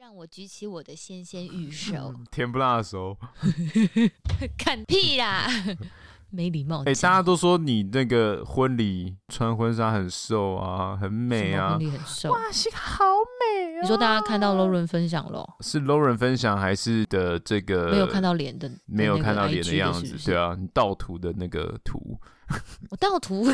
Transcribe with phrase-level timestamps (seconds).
[0.00, 3.16] 让我举起我的纤纤 玉手，甜不辣的手，
[4.56, 5.48] 看屁啦！
[6.30, 6.82] 没礼貌。
[6.82, 11.70] 哎、欸，大家都说你那个婚礼穿婚纱很瘦啊，很美啊。
[11.70, 13.04] 婚礼很瘦，哇，西卡好
[13.40, 13.80] 美啊！
[13.82, 15.44] 你说大家看到 Lauren 分享了？
[15.62, 17.90] 是 Lauren 分享还是的这个？
[17.90, 22.16] 没有看到脸的，没有看到脸的样子，是是对啊，你盗图的那个图，
[22.90, 23.50] 我盗图。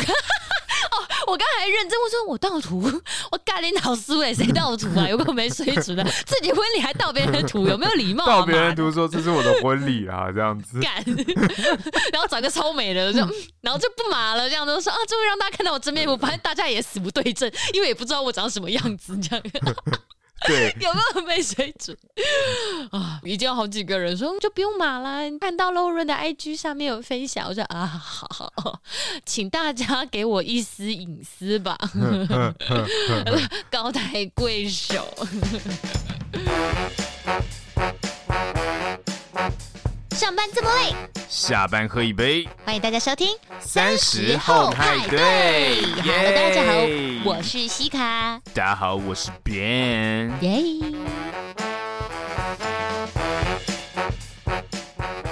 [1.27, 2.83] 我刚才还认真我说，我盗图，
[3.31, 5.09] 我干你老师哎，谁盗图啊？
[5.09, 8.27] 有个没水准的，自己婚礼还盗别人的图，有没有礼貌？
[8.27, 10.81] 盗别人图说这是我的婚礼啊，这样子。
[10.81, 11.03] 干，
[12.13, 13.21] 然后找个超美的，就
[13.61, 19.45] 然后就不麻了，这样子说啊，终于让大家看到我真面目，反正大家也死不对证，因为也不知道我长什么样子，这样。
[20.81, 21.97] 有没有被水准
[22.91, 23.19] 啊？
[23.25, 28.81] 已经有好几个人说就不用码了，看到 Lauren 的 IG 上面有分享，我说啊，好，好，
[29.25, 31.79] 请大家给我一丝隐私吧，
[33.71, 35.09] 高抬贵手。
[40.15, 40.95] 上班这么累，
[41.29, 42.49] 下班喝一杯。
[42.65, 45.83] 欢迎大家收听三十后派对。
[46.03, 46.73] Hello，大家好，
[47.25, 48.41] 我是西卡。
[48.55, 50.31] 大家好，我是 Ben。
[50.41, 50.63] 耶。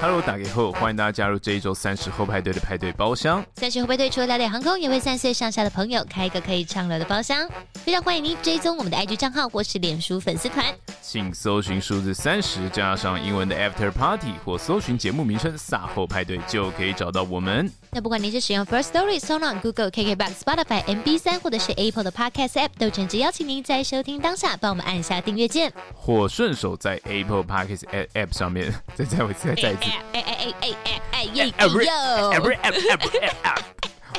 [0.03, 3.41] Hello，打给后，欢迎大家加入这一周三十后派对的派对包厢。
[3.55, 7.49] 三十后派对除了聊点航空，也为三十岁上下的朋友开一个可以畅聊的包厢。
[7.75, 10.67] 非常欢迎您追踪我们的 IG 账号或是脸书粉丝团，
[11.01, 17.71] 请搜寻数字三十加上英文的 After Party，或搜寻节目名称“撒后派对”就可以找到我们。
[17.95, 27.83] 那不管您是使用 First Story、SoundOn、Google、KKBox、Spotify、MB 三，或者是 Apple 的 Podcast App，都诚挚邀请您在收听当下帮我们按下订阅键，或顺手在 Apple Podcast
[28.15, 29.83] App 上面再再一次再再一次。
[29.83, 31.29] 哎哎哎哎哎哎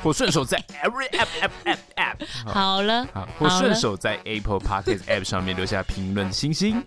[0.03, 2.17] 或顺手在 every app app app app。
[2.45, 6.83] 好了，好，或顺手在 Apple Podcast App 上面留下评论星星。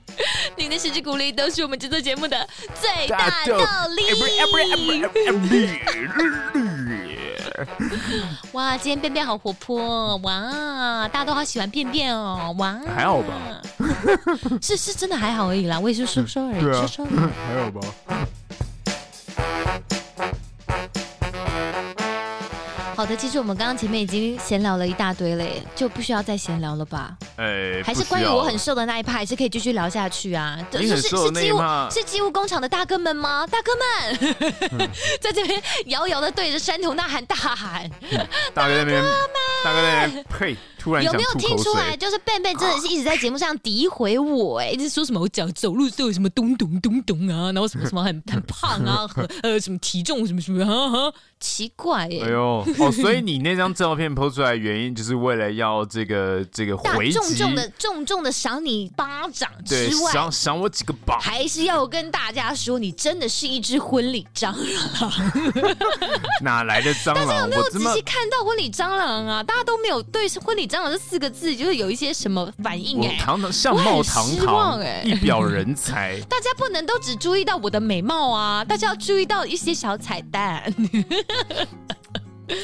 [0.56, 3.56] 您的支持鼓励都是我们制作节目的最大动
[3.96, 4.02] 力。
[8.52, 11.08] 哇，今天便便好活泼哇！
[11.08, 12.78] 大家都好喜欢便便哦哇！
[12.94, 13.62] 还好吧？
[14.60, 17.16] 是是真的还好而已啦，我也是说说而已，说说而已。
[17.48, 17.80] 还好吧？
[22.96, 27.14] 好的，其实我们刚刚前面已经闲聊了一大堆了，就不需要再闲聊了吧？
[27.84, 30.58] 还是关于我很瘦的那一派，还是可以继续聊下去啊？
[30.72, 33.46] 你很瘦的那一趴，是机务工厂的大哥们吗？
[33.46, 34.18] 大哥们，
[34.78, 34.90] 嗯、
[35.20, 39.04] 在这边遥遥的对着山头呐喊大喊，嗯、大哥们，
[39.62, 40.56] 大哥们，呸！
[40.86, 41.96] 突然有没有听出来？
[41.96, 52.20] 就是贝贝真的是一直在节目上诋毁我，哎，一直说什么我脚走路都有什么咚咚咚咚啊，然后什么什么很很胖啊， 和呃什么体重什么什么，哈哈，奇怪哎。
[52.22, 64.54] 哎呦，哦，所以你那张照片 po 出来原因，就是为了要这个这个回击，重重的重重的赏你巴掌之外，赏赏我几个巴，还是要跟大家说，你真的是一只婚礼蟑
[65.00, 65.12] 螂。
[66.42, 67.26] 哪来的蟑螂？
[67.26, 69.42] 大家有没有仔细看到婚礼蟑螂啊？
[69.42, 70.75] 大家都没有对婚礼蟑。
[70.84, 76.20] 这四个字就是有一些什么反应哎、欸，堂堂相貌堂堂哎，一表人才。
[76.28, 80.62] 大家不能都只注意到我的美貌啊，大家要注意到一些小彩蛋。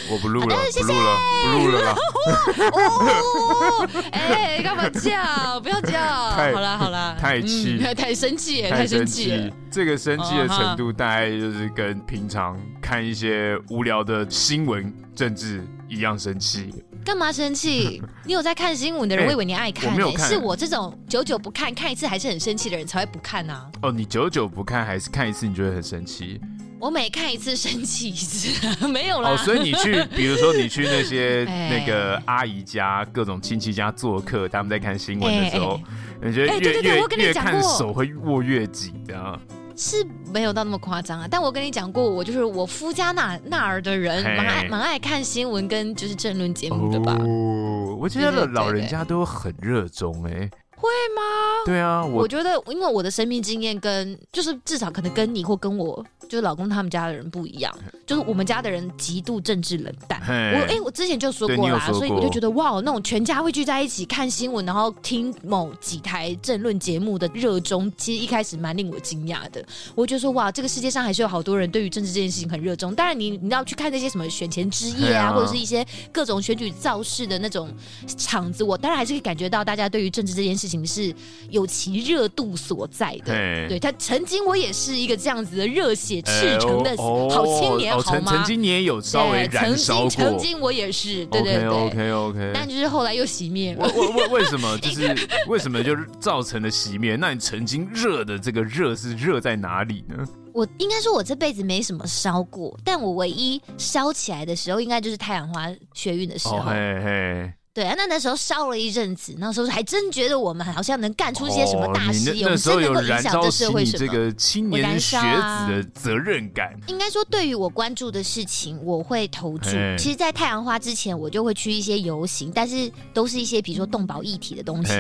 [0.09, 1.93] 我不录了，不录了，不录了。
[2.71, 5.59] 哦哎，干嘛叫？
[5.59, 5.99] 不要叫！
[5.99, 9.53] 好了好了，太气，太生气，太生气。
[9.73, 16.73] 这个生气的程度，大概就是跟平常看一些无聊的新闻政治一样生气。
[17.05, 18.03] 干嘛生气？
[18.25, 20.13] 你有在看新闻的人，欸、我以为你爱看、欸。
[20.13, 23.71] 看是我这种久久不看，看一次还是很生气的人才会不看啊。
[23.83, 26.41] 哦，你久久不看，还是看一次你就会很生气？
[26.79, 29.31] 我每看一次生气一次，没有啦。
[29.31, 35.81] 哦，所以你去， 比如说你去那些那个阿姨家、各种亲戚家做客，他们在看新闻的时候，
[36.23, 39.41] 欸欸你觉得越、越越看手会握越紧，这样。
[39.77, 47.17] 是没有到那么夸张啊，但我跟你讲过，我就是我夫家那那儿的人，蛮爱蛮爱看新闻跟就是政论节目的吧。
[47.21, 50.51] 哦，我觉得老人家都很热衷哎、欸。
[50.83, 51.23] 会吗？
[51.65, 57.73] 对啊，我，我觉得因为我的生命经验跟就是至少可能跟你或跟我就是老公他们家的人不一样，
[58.05, 60.21] 就是我们家的人极度政治冷淡。
[60.21, 69.65] 我哎、欸，我之前就说过啦，所以我就觉得哇，那种全家会聚在一起看新闻，然后听某几台政论节目的热衷，其实一开始蛮令我惊讶的。
[69.95, 72.93] 我就说哇，这个世界上还是有好多人对于政治这件事情很热衷。
[72.95, 77.71] 当然你，你你要去看那些什么选前之夜啊，啊或者是一些各种选举造势的那种
[78.17, 80.72] 场子，我当然还是可以感觉到大家对于政治这件事情。
[80.87, 81.15] 是
[81.51, 83.35] 有其热度所在的。
[83.69, 88.33] 对，他曾经我也是一个这样子的热血赤诚的好青年，好吗？
[88.33, 90.11] 曾经你也有稍微燃烧过。
[90.11, 92.51] 曾经我也是，对对对，OK OK。
[92.55, 93.87] 但就是后来又熄灭了。
[93.89, 94.77] 为为为什么？
[94.81, 97.17] 就是为什么就造成了熄灭？
[97.17, 100.17] 那你曾经热的这个热是热在哪里呢？
[100.53, 106.59] 我应该说，我这辈子没什么烧过，但我唯一烧起来的时候，应该就是太阳花学运的时候。
[106.59, 107.53] Oh, hey, hey.
[107.75, 113.99] 对啊，那那时候烧了一阵子，那时候还真觉得我们好像能干出一些什么大事业，我们真能够影响这社会什么。
[113.99, 119.71] 这个青年学子的责任感，应该说，对于我关注的事情，我会投注。
[119.97, 124.93] 其实，在太阳花之前，我就会去一些游行，但是都是一些比如说动保议题的东西，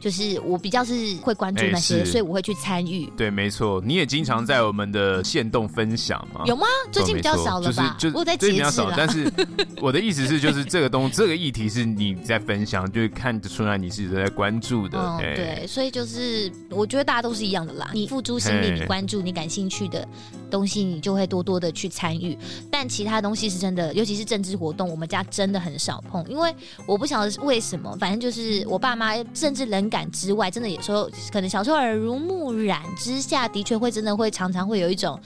[0.00, 3.06] 就是我比较是会关注那些，所以我会去参与。
[3.16, 6.42] 对，没错，你也经常在我们的线动分享嘛？
[6.46, 6.66] 有吗？
[6.90, 7.94] 最近比较少了吧？
[8.00, 8.94] 就是就我在节制了。
[8.96, 9.32] 但是
[9.80, 11.99] 我的意思是，就是这个东这个议题是。
[12.00, 14.98] 你在分享，就看得出来你是在关注的。
[14.98, 17.90] 嗯，对，所以就是我觉得大家都是一样的啦。
[17.92, 20.08] 你付诸心力，你关注你感兴趣的
[20.50, 22.38] 东西，你就会多多的去参与。
[22.70, 26.54] 但其他东西是真的，尤其是政治活动，我们家真的很少碰，因为
[26.86, 35.20] 我不晓得为什么，反正就是我爸妈政治冷感之外，真的有时候可能小时候耳濡目染之下，的确会真的会常常会有一种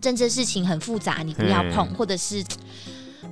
[0.00, 2.44] 政治事情很复杂，你不要碰，或者是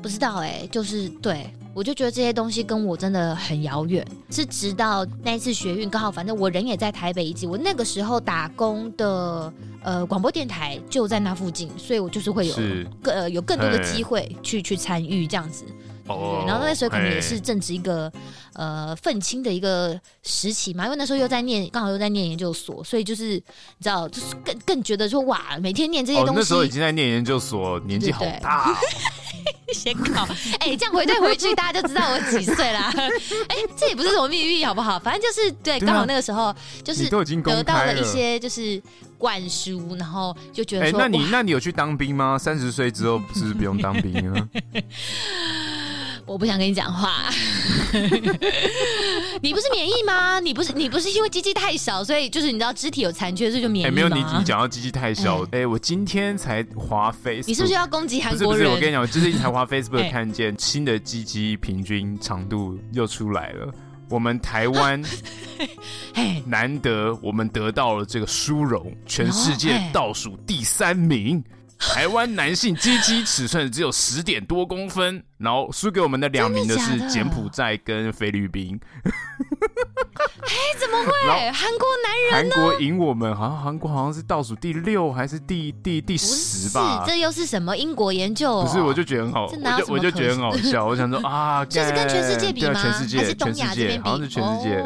[0.02, 1.48] 不知道哎、欸，就是对。
[1.78, 9.52] 我就觉得这些东西跟我真的很遥远，是直到那一次学运，刚好反正我人也在台北以及，我那个时候打工的
[9.84, 12.54] 呃广播电台就在那附近，所以我就是会有
[13.00, 15.64] 更呃有更多的机会去去参与这样子。
[16.08, 18.10] 哦，然后那时候可能也是正值一个
[18.54, 23.42] 呃愤青的一个时期嘛，因为那时候又在念，刚好又在念研究所，所以就是你
[23.80, 28.76] 知道，就是更更觉得说哇，每天念这些东西，那时候已经在念研究所，年纪好大。
[29.72, 30.24] 先考，
[30.60, 32.92] 哎、欸，这样回退回去，大家就知道我几岁啦。
[32.96, 34.98] 哎、欸，这也不是什么秘密，好不好？
[34.98, 38.82] 反正就是对，刚好那个时候就是得到了一些就是
[39.18, 42.38] 灌输，然后就觉得说，哎、欸，那你那你有去当兵吗？
[42.38, 44.48] 三十岁之后是不是不用当兵啊？
[46.28, 47.30] 我不想跟你讲话。
[49.40, 50.38] 你不是免疫吗？
[50.40, 53.90] 你不是你不是因为鸡鸡太小，所以就是你知道肢体有残缺，所以就免疫吗？
[53.90, 58.58] 欸、没有，你你讲到鸡鸡太小，哎、欸欸，我今天才滑 Facebook，你是不是要攻击韩国人？
[58.58, 63.72] 不是不是，我跟你讲，我最近才滑 Facebook 看见新的鸡鸡平均长度又出来了。
[64.10, 65.02] 我们台湾
[66.46, 71.42] 难得我们得到了这个殊荣，全世界倒数第三名。
[71.78, 78.78] 台湾男性鸡鸡尺寸只有十点多公分，然后输给我们的两名的是柬埔寨跟菲律宾。
[80.18, 81.12] 哎，怎么会？
[81.52, 82.50] 韩国男人？
[82.50, 87.04] 韩国赢我们，好像韩国好像是倒数第六还是第第第十吧？
[87.06, 88.62] 这又是什么英国研究？
[88.62, 90.84] 不是，我就觉得很好，我就我就觉得很好笑。
[90.84, 92.82] 我想说啊， 就是跟全世界比吗？
[92.82, 94.08] 全世界，还是东亚这边比？
[94.08, 94.84] 好像是全世界。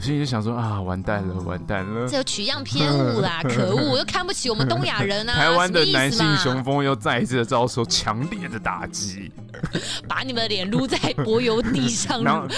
[0.00, 2.08] 我心里就想说啊，完蛋了，完蛋了！
[2.08, 3.98] 这有取样偏误啦， 可恶！
[3.98, 5.34] 又看不起我们东亚人啊！
[5.34, 9.30] 台湾的男性雄风又再一次的遭受强烈的打击，
[10.08, 12.48] 把你们的脸撸在柏油地上， 然后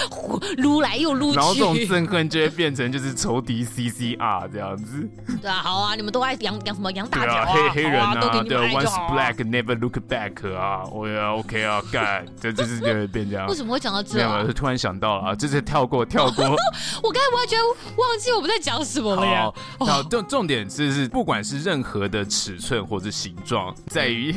[0.55, 5.05] 撸来又撸去，然后这种憎恨就会变成就是仇敌 CCR 这样子。
[5.41, 7.45] 对啊，好啊，你们都爱养养什么养大脚啊？
[7.47, 13.47] 黑黑人啊，都给你对，Once black never look back 啊，我要 OK 啊，干，这这是就会变这样。
[13.47, 14.15] 为什么会讲到这？
[14.15, 16.45] 没有，突然想到了啊，就是跳过跳过。
[17.03, 17.32] 我刚才。
[17.33, 17.63] 我觉得
[17.97, 19.51] 忘记我们在讲什么了呀。
[19.79, 24.33] 好，重重点是是，不管是任何的尺寸或者形状，在于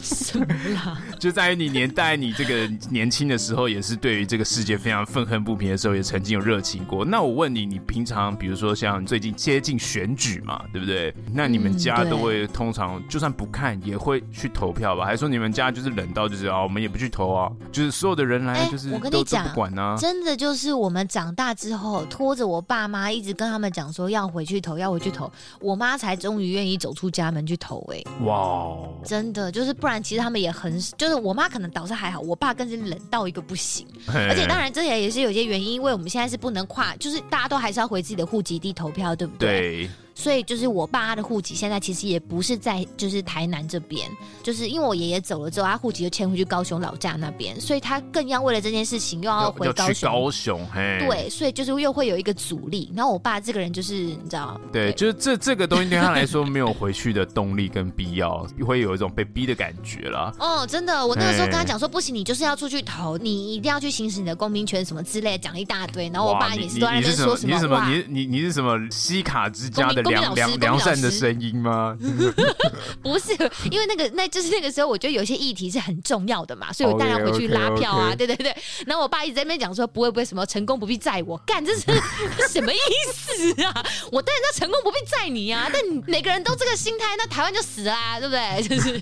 [0.00, 0.98] 什么啦？
[1.18, 7.04] 就在于你年代，你这个年轻的时候，也是对于这个世界非常愤恨不平的时候，也曾经有热情过。
[7.04, 11.14] 那我问你，你平常比如说像最近接近选举嘛，对不对？
[11.32, 15.04] 那你们家都会通常就算不看也会去投票吧？
[15.04, 17.50] 还是说你们家就是冷到就是啊，我们也不去投啊？
[17.72, 27.82] 就是所有的人来就是我跟你讲，不管啊，真的就是我们长大之后拖着我爸妈一直跟他们讲说要回去投，要回去投，我妈才终于愿意走出家门去投。
[27.90, 33.86] 哎，哇，真的就是不然，其实他们也很，就是我妈可能倒是还好，我爸更是冷到一个不行。
[34.06, 39.48] 而且当然这也也是有些原因，因为我们现在是不能跨，就是大家都还是要回自己的户籍地投票，对不对？
[39.86, 39.90] 对。
[40.18, 44.10] 所以就是我爸他的户籍现在其实也不是在就是台南这边，
[44.42, 50.10] 就是因为我爷爷走了之后，他户籍就迁回去高雄老家那边，所以他更要为了这件事情又要回高雄。
[50.10, 52.92] 高雄，嘿，对，所以就是又会有一个阻力。
[52.96, 60.34] 然后我爸这个人就是你知道，对，对就是这这个东西对他来说没有回去的动力跟必要，会有一种被逼的感觉啦。
[60.40, 66.08] 哦，真的，我那个时候跟他讲说不行，你就是要出去投，你一定要去行使你的公民权什么之类的，讲一大堆。
[66.08, 67.88] 然后我爸也是都在那边说什么，你是什么？
[67.88, 70.07] 你你你是什么西卡之家的？
[70.08, 71.96] 良良良善的声音吗？
[73.02, 73.32] 不是，
[73.70, 78.16] 因为那个那就是那个时候，我觉得有些议题是很重要的嘛，所以我当然回去拉票啊，okay, okay, okay.
[78.16, 78.56] 对对对。
[78.86, 81.82] 然后我爸一直在那边讲说，不会不会什么成功不必在我，干这是
[82.50, 82.78] 什么意
[83.12, 83.84] 思啊？
[84.10, 88.62] 我当然要成功不必在你啊，但每个人都这个心态，那台湾就死啦，对不对？
[88.68, 88.96] 就是，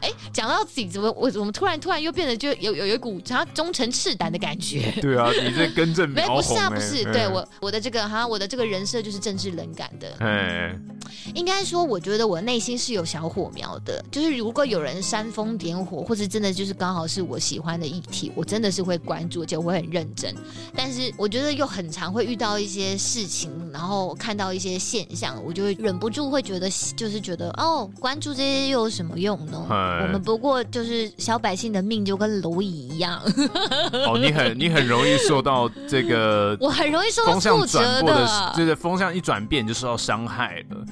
[0.00, 4.92] 哎、欸，讲到自己怎么我我们突然突然又变得就有有有一股好像忠诚赤胆的感觉。
[5.00, 6.42] 对啊，你这根正苗红、欸。
[6.42, 10.14] 不是啊，不是，对我我的这个好像我的这个人设就是政治冷感的。
[10.20, 10.51] 哎，
[11.34, 20.34] 应该说，我觉得我内心是有小火苗的，就是如果有人煽风点火，或者真的就是刚好是我喜欢的议题，我真的是会关注，而且我会很认真。
[20.74, 29.64] 但是我觉得又很常会遇到一些事情，然后看到一些现象，我就会忍不住会觉得，就是觉得哦，关注这些又有什么用呢？
[30.02, 33.22] 我们不过就是小百姓的命就跟蝼蚁一样。
[33.92, 40.31] 哦，你很你很容易受到这个， 我很容易受到挫折的，就是风向一转变就受到伤害
[40.70, 40.86] 了。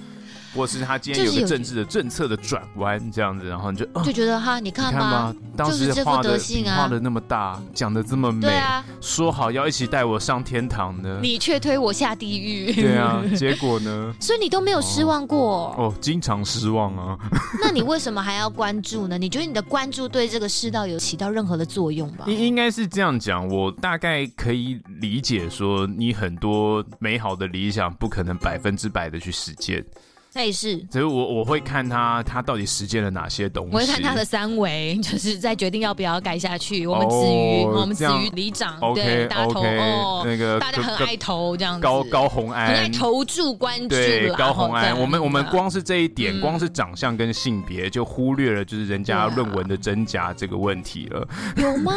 [0.55, 5.35] 或是他今天有个政治的政策的转弯这样子，然后你就就觉得哈，你看吧？
[5.57, 6.39] 当时画的
[6.77, 8.49] 画的那么大，讲的这么美，
[9.01, 12.73] 说好要一起带我上天堂的，你却推我下地狱。
[12.73, 14.15] 对啊， 结果呢？
[14.21, 17.19] 所以你都没有失望过哦，经常失望啊。
[17.61, 19.19] 那你为什么还要关注呢？
[19.19, 22.25] 你觉得你的关注对这个世道有起到任何的作用吧？
[22.27, 29.85] 应应该是这样讲，我大概可以理解说，你很多美好的理想不可能百分之百的去实践。
[30.33, 33.75] 那也是，所以我我会看他，他到底实践了哪些东西。
[33.75, 36.87] 我会看他的三围，就是在决定要不要改下去。
[36.87, 41.81] 我们子瑜，我们子瑜里长，对，大头哦，那个大家很爱投这样子。
[41.83, 43.89] 高高红安很爱投注关注。
[43.89, 51.27] 对，高红安，我们我们光是这一点，光是长相跟性别，就忽略了就是人家论文的真假这个问题了。
[51.57, 51.93] 有吗？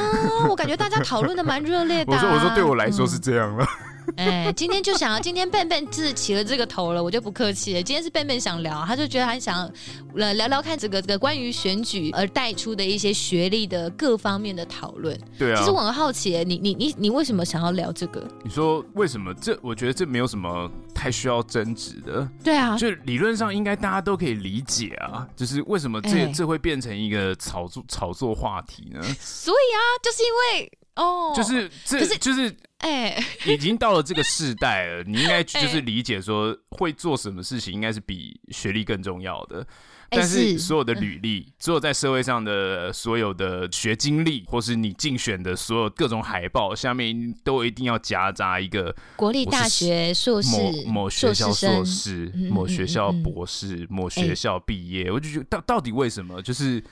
[0.50, 2.12] 我感觉大家讨论的蛮热烈的。
[2.13, 3.66] 我说我说，对我来说是这样了。
[4.18, 7.82] 哎，今天就想要今天笨笨自起了这个头了，我就不客气了。
[7.82, 9.70] 今天是笨笨想聊，他就觉得他想
[10.16, 15.20] 呃聊聊看这个这个关于选举而带出的一些学历的各方面的讨论。
[15.38, 18.26] 对啊，其实我很好奇，你你你你为什么想要聊这个？
[18.44, 19.34] 你说为什么？
[19.36, 22.28] 这我觉得这没有什么太需要争执的。
[22.44, 29.02] 对啊，就理论上应该大家都可以理解啊，就是为什么这、欸、这会变成一个炒作炒作话题呢？
[29.20, 30.72] 所以啊，就是因为。
[30.96, 39.66] 哦，就是这，可是就是，哎，已经到了这个世代了，你应该 就是理解说，会做什么事情应该是比学历更重要的。
[40.10, 55.10] 但是所有的履历，所有在社会上的所有的学经历，或是你竞选的所有各种海报，下面都一定要夹杂一个国立大学硕士、某某学校硕士、某学校博士、某学校毕业。
[55.10, 56.42] 我就觉得到到底为什么？
[56.42, 56.84] 就是。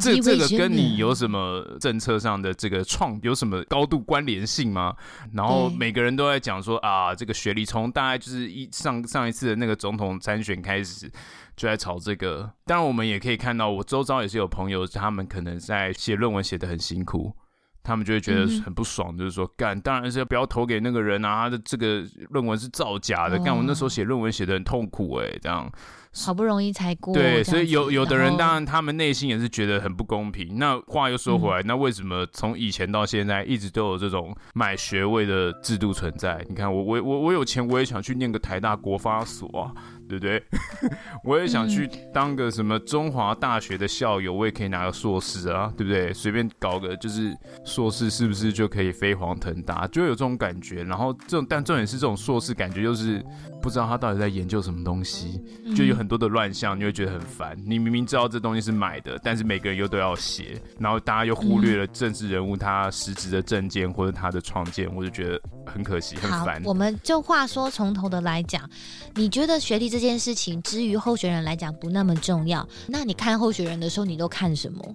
[0.00, 4.94] 这这个跟你有什么政策上的这个创有什么高度关联性吗？
[5.32, 11.10] 然后每个人都在讲说啊，这个学历从大概就是一上上一次的那个总统参选开始
[11.56, 12.50] 就在炒这个。
[12.64, 17.34] 当然，我们也可以看到，我周遭也是有朋友，他们可能在写论文写的很辛苦，
[17.82, 23.38] 他们就会觉得很不爽，就是说干，当然是要不要投给那个人啊，他的这个论文是造假的。
[23.38, 25.70] 干，我那时候写论文写的很痛苦，哎，这样。
[26.24, 30.58] 好不容易才过，对，所以有有的人当然他们内心也是觉得很不公平。
[30.58, 36.44] 那话又说回来，那为什么从以前到现在一直都有这种买学位的制度存在？
[36.48, 39.72] 你看我我我我有钱，我也想去念个台大国发所啊。
[40.08, 40.42] 对不对？
[41.24, 46.12] 我也想去当个什么中华大学的校友，我也可以拿个硕士啊，对不对？
[46.12, 49.86] 随便搞个就是硕士，是不是就可以飞黄腾达？
[49.88, 50.82] 就有这种感觉。
[50.84, 53.24] 然后这种，但重点是这种硕士，感觉就是
[53.60, 55.42] 不知道他到底在研究什么东西，
[55.74, 57.56] 就有很多的乱象，你会觉得很烦。
[57.66, 66.62] 你明明知道这东西是买的，但是每个人又都要写，然后大家又忽略了政治人物他实质的证件或者他的创建，我就觉得很可惜，很烦。
[66.64, 68.68] 我们就话说从头的来讲，
[69.14, 72.68] 你觉得学历这这件事情，之于候选人来讲不那么重要。
[72.86, 74.94] 那你看候选人的时候，你都看什么？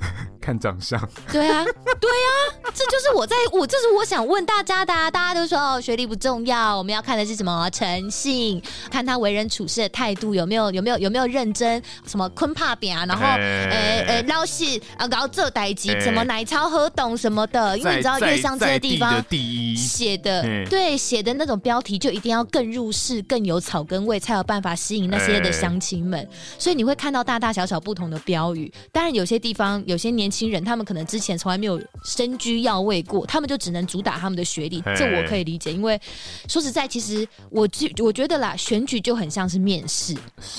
[0.40, 1.00] 看长相，
[1.32, 1.64] 对啊，
[2.00, 5.10] 对啊，这就是我在我这是我想问大家的啊。
[5.10, 7.68] 大家都说哦，学历不重要，我们要看的是什么？
[7.70, 11.82] 诚信，看他为人处事的态度有没有有没有有没有认真？
[12.06, 13.04] 什么坤怕扁啊？
[13.06, 17.76] 然后呃呃老实啊，然后这代机什么奶超喝懂什么的？
[17.76, 19.20] 因为你知道越像这些地方
[19.76, 26.28] 写的对写的那种标题就一定要更入世、更有草根味，才有办法吸引那些的乡亲们。
[26.56, 28.72] 所以你会看到大大小小不同的标语。
[28.92, 29.82] 当然有些地方。
[29.86, 35.72] 有些年轻人，他们可能之前从来没有身居要位过，他们就只能主打他们的学历，这我可以理解。
[35.72, 35.98] 因为
[36.48, 37.68] 说实在，其实我
[38.02, 40.14] 我觉得啦，选举就很像是面试，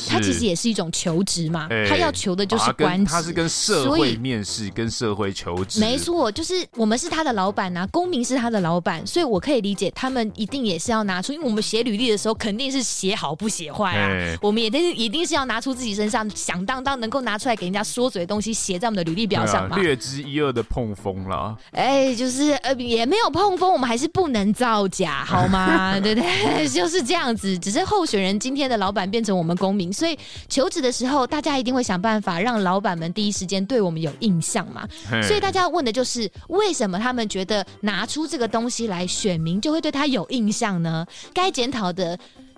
[0.08, 5.80] 它其实也是一种求职嘛，他要求的就是官职，他是跟社会面试，跟社会求职。
[5.82, 19.24] 没错，就是我们是他的老板呐，公民是他的老板，所以我可以理解他们一定也是要拿出，因为我们写履历的时候肯定是写好不写坏啊，我们也一定一定是要拿出自己身上响当当能够拿出来给人家说嘴的东西，写在我们的履历。
[19.24, 21.58] 履历表上，略知一二的碰风了。
[21.72, 26.00] 哎，就是呃，也没有碰风，我们还是不能造假， 好吗？
[26.00, 26.68] 对不对？
[26.70, 27.58] 就是这样子。
[27.58, 34.88] 只是候选人今天的老板变成我们公民，所以求职的时候，大家一定会想办法让老板们第一时间对我们有印象嘛。
[35.24, 41.06] 所以大家要问的就是，为什么他们觉得拿出这个东西来，选民就会对他有印象呢？
[41.34, 42.18] 该检讨的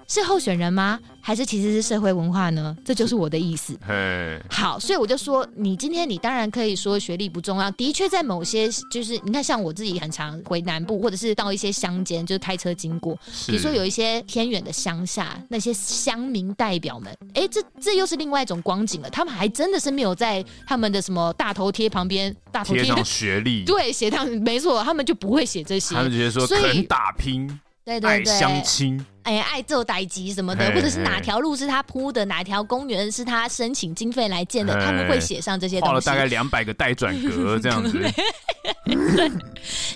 [0.09, 0.99] 是候选人吗？
[1.21, 2.75] 还是其实是社会文化呢？
[2.83, 3.77] 这就是我的意思。
[4.49, 7.69] 好，所以我就说，你今天你当然可以说学历不重要。
[7.71, 19.09] 的确，在某些就是你看，像我自己很常回南部，或者是到一些乡间，就是开车经过，比如说有一些偏远的乡下，那些乡民代表们，哎，这这又是另外一种光景了。
[19.11, 27.47] 他们还真的是没有在他们的什么大头贴旁边大头贴上学历， 对，写上没错，他们就不会写这些，他们直接说肯打拼，
[27.85, 29.05] 对对对，相亲。
[29.29, 35.91] 哎，爱做代志什么的，或者是哪条路是他铺的，哪条公园是他申请经费来建的，他们会写上这些东西。
[35.91, 37.99] 画了大概两百个待转格这样子。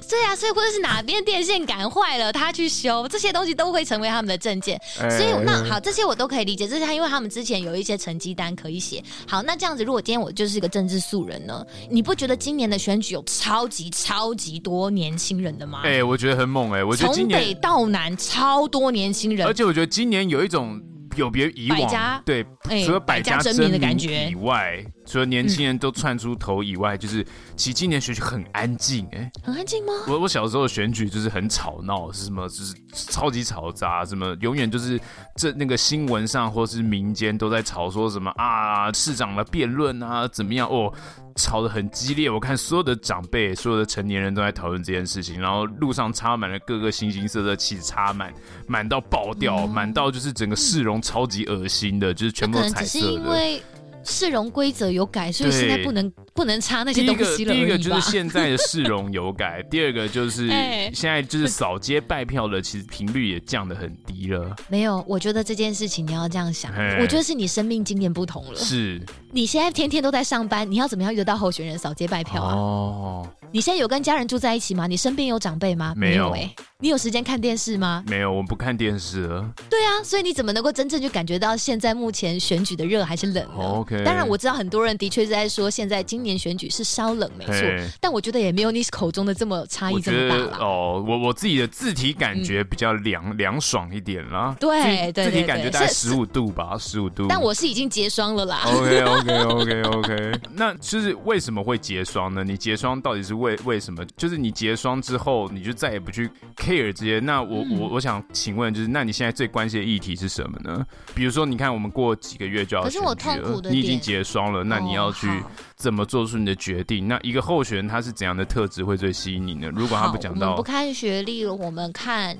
[0.07, 4.79] 对啊，所以或者是哪边电线杆坏了，他去修，这些东西都会成为他们的证件。
[4.95, 9.03] 所以那好，这些我都可以理解，这是他因为他们之前有一些成绩单可以写。
[9.27, 11.65] 好，那这样子，如果今天我就是一个政治素人呢？
[11.89, 15.81] 你不觉得今年的选举有超级超级多年轻人的吗？
[15.83, 19.22] 哎，我觉得很猛哎，我觉得从北到南超多年轻。
[19.45, 20.81] 而且我觉得今年有一种
[21.15, 22.45] 有别以往，家对，
[22.85, 24.83] 除了百家争鸣的感觉以外。
[25.13, 27.23] 除了年轻人都窜出头以外，嗯、就是
[27.55, 29.93] 其实今年选举很安静，哎，很安静吗？
[30.07, 32.49] 我我小时候的选举就是很吵闹，是什么？
[32.49, 34.99] 就是超级嘈杂，什么永远就是
[35.35, 40.67] 这那个新闻上或是民间都在吵说什么啊，市长的辩论啊怎么样？
[40.67, 40.91] 哦，
[41.35, 42.27] 吵得很激烈。
[42.27, 48.33] 我看所有的长辈、所有的成年人都在讨论这件事情，然后路上插满了各个形形色色气，插满
[48.65, 53.61] 满到爆掉，满、嗯、到就是整个市容超级恶心的，就是全部都彩色的。
[54.05, 57.53] 市容规则有改，所以现在不能不能插那些东西了。
[57.53, 60.47] 第一个就是现在的市容有改， 第二个就是
[60.93, 64.55] 现在就是扫街拜票的，其实频率也降得很低了。
[64.69, 68.55] 没有，我觉得这件事情你要这样想，我觉得是你生命经验不同了。
[68.55, 72.55] 是，你现在天天都在上班，你要怎么样遇得到候选人扫街拜票啊？
[72.55, 74.87] 哦，你现在有跟家人住在一起吗？
[74.87, 75.93] 你身边有长辈吗？
[75.95, 76.53] 没有哎。
[76.83, 78.03] 你有时间看电视吗？
[78.07, 79.49] 没有，我们不看电视了。
[79.69, 84.03] 对啊，所以你怎么能够真正就感觉到现在目前选举的热还是冷呢？OK。
[84.03, 87.53] 当然我知道很多人的确是在说现在今年选举是稍冷，没错。
[88.01, 90.57] 但我觉得也没有你口中的这么差异这么大了。
[90.59, 94.53] 哦，我我自己的自体感觉比较凉凉爽一点啦。
[94.59, 97.27] 对对对，自体感觉大概十五度吧，十五度。
[97.29, 98.59] 但我是已经结霜了啦。
[98.65, 100.31] OK OK OK OK。
[100.51, 102.43] 那就是为什么会结霜呢？
[102.43, 104.03] 你结霜到底是为为什么？
[104.17, 107.43] 就是你结霜之后，你就再也不去 care 这些那。
[107.43, 110.85] 我我我想请问，就是那你现在最关心的议题是什么呢？
[111.13, 115.27] 比如说，你看我们过几个月就要选举了，你已经结霜了，那你要去
[115.75, 117.07] 怎么做出你的决定？
[117.07, 119.69] 那一个候选人他是怎样的特质会最吸引你呢？
[119.75, 122.37] 如果他不讲到，我们不看学历了，我们看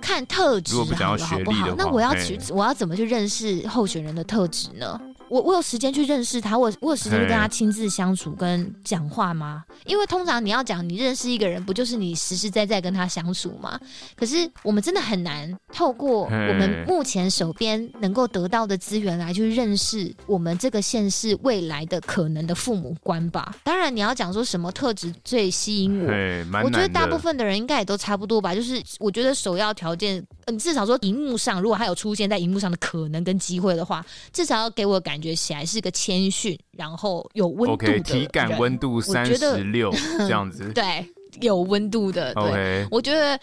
[0.00, 0.74] 看特质。
[0.74, 5.00] 如果不讲到学历的话，那我要去我要怎么去认识候选人的特质呢？
[5.28, 9.64] 我我有时间去认识他，我我有时间去跟他亲自相处跟讲话吗？
[9.86, 13.78] 因为通常你要讲你认识一个人，不就是你实实在在跟他相处吗？
[14.16, 23.54] 可是我们真的很难透过我们目前手边能够得到的资源来去认识我们这个县市未来的可能的父母官吧。
[23.64, 26.04] 当然你要讲说什么特质最吸引
[26.52, 28.54] 我，我觉得大部分的人应该也都差不多吧。
[28.54, 35.18] 就是我觉得首要条件，嗯，至少说荧幕上如果他有出现在荧幕上的可能跟机会的话，至少要给我感。
[35.18, 37.88] 觉起来是个谦逊，然后有温度的。
[37.88, 40.70] Okay, 体感温度三十六这样子。
[40.72, 41.04] 对，
[41.40, 42.32] 有温度的。
[42.34, 43.36] 对.我觉得，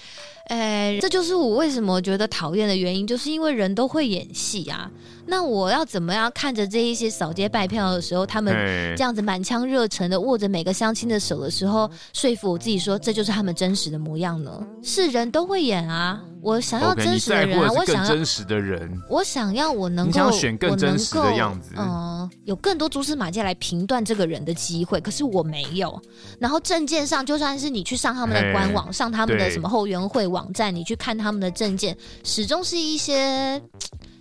[0.47, 4.89] 呃，这就是我为什么觉得讨厌的原因，就是因为人都会演戏啊。
[5.27, 8.53] 那我要怎么样看着这一些扫街拜票的时候，他们
[8.95, 14.63] 这样子满腔热忱的握着每个相亲的手的时候，说服我自己说这就是他们真实的模样呢？
[14.83, 25.99] 是人都会演啊，我想要真实的人啊，我想要真实的人，我想要我能够选更真实的样子，嗯，有更多蛛丝马迹来评断这个人的机会，可是我没有。
[26.39, 33.61] 然后证件上，就算是你去上他们的官网，上他们的什么后援会网站，你去看他们的证件，始终是一些。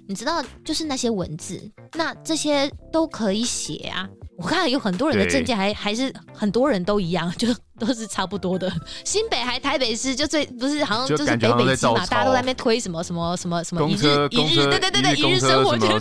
[0.07, 1.59] 你知道，就是那些文字，
[1.95, 4.07] 那这些都可以写啊。
[4.37, 7.47] 我看有很多人的证件还还是很多人都一样， 就
[7.79, 8.73] 都是差不多的。
[9.05, 16.01] 新北还台北市就最不是好像就是北北基嘛，大家都在那边推什么什么什么什么一日一日对对对对一日生活圈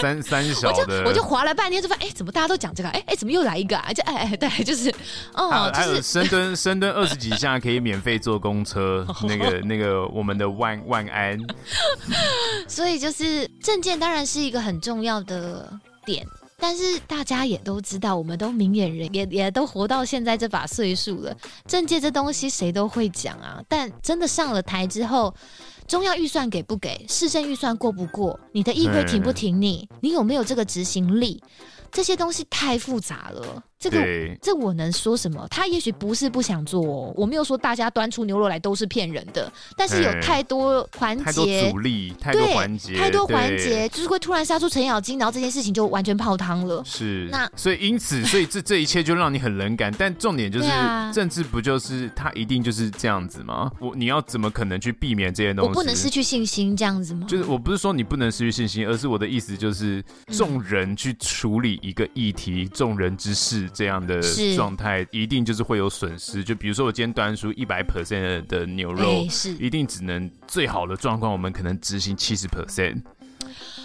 [0.00, 2.88] 三三小的，我就我就划了半天，就发现哎，怎么大家都讲这个？
[2.88, 3.92] 哎哎，怎么又来一个啊？
[3.92, 4.88] 就哎哎对，就是
[5.34, 11.38] 哦，就是还有深蹲深蹲二十几下可以免费坐公车， 那个那个我们的万万安。
[12.66, 15.70] 所以就是证件当然是一个很重要的
[16.06, 16.26] 点。
[16.58, 21.36] 但是大家也都知道，我们都明眼人，也也都活到现在这把岁数了，
[21.66, 23.62] 政界这东西谁都会讲啊。
[23.68, 25.34] 但真的上了台之后，
[25.86, 31.42] 中央预算给不给，市政预算过不过，你的议会挺不挺你，你有没有这个执行力？
[31.90, 33.62] 这些东西太复杂了。
[33.84, 35.46] 这个这我能说什么？
[35.50, 46.82] 他也许不是不想做哦，我没有说大家端出牛肉来都是骗人的，但是有太多环节、太多阻力、太多环节、太多环节，就是会突然杀出程咬金，然后这件事情就完全泡汤了。
[46.84, 49.92] 是，那所以因此，所以这这一切就让你很冷感。
[49.98, 50.68] 但重点就是，
[51.12, 53.70] 政治不就是他一定就是这样子吗？
[53.80, 55.68] 我你要怎么可能去避免这些东西？
[55.68, 57.26] 我不能失去信心这样子吗？
[57.28, 63.68] 就是我不是说你不能失去信心，而是我的意思就是，众人去处理一个议题，众人之事。
[63.74, 64.22] 这样的
[64.54, 66.42] 状态一定就是会有损失。
[66.44, 69.26] 就比如说，我今天端出一百 percent 的牛肉，
[69.58, 73.02] 一定只能最好的状况，我们可能执行七十 percent，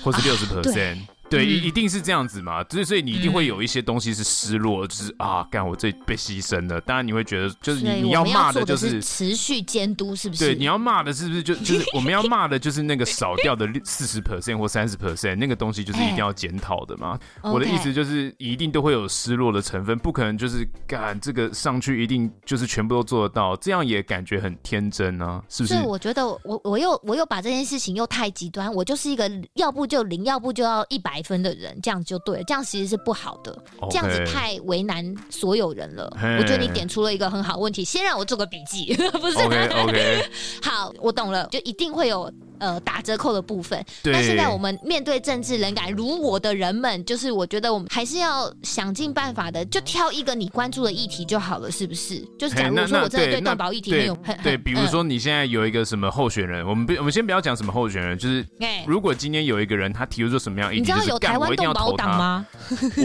[0.04, 1.00] 或是六十 percent。
[1.30, 6.82] 对，一、嗯、一定是这样子嘛，所以所以你一定会有一些东西是失落，嗯、就是啊，干我这被牺牲了。
[6.82, 10.46] 当然你会觉得，就是你你要骂的就是持续监督，是不是？
[10.46, 17.20] 对，你要骂的是不是就就是 我们要骂的就是那个少掉的四十 percent 或三十 percent 那个东西，就是一定要检讨的嘛。
[17.44, 25.76] 欸、我的意思就是，一定都会有失落的成分，不可能就是干这个上去一定就是全部都做得到，这样也感觉很天真啊，是不是？
[25.76, 31.19] 所以我觉得我我又我又把这件事情又太极端，我就是一个要不就零，要不就要一百。
[31.24, 33.58] 分的人，这样子就对了，这样其实是不好的.
[33.90, 36.10] 这样子太为难所有人了。
[36.40, 40.26] 我觉得你点出了一个很好问题，先让我做个笔记， 不是？OK OK，
[40.62, 42.32] 好，我懂了，就一定会有。
[42.60, 43.84] 呃，打折扣的部分。
[44.04, 44.14] 对。
[44.14, 52.20] 那现在我们面对政治冷感如我的人们，就是我觉得我们还是要想尽办法的，就挑一个你关注的议题就好了，是不是？
[52.38, 58.46] 就是假如说我真的对动保议题没有很对，比如说你现在有一个什么候选人，我们不，我们先不要讲什么候选人，就是
[58.88, 62.46] 如果今天有一个人他提出说什么样议题，你知道有台湾动保党吗？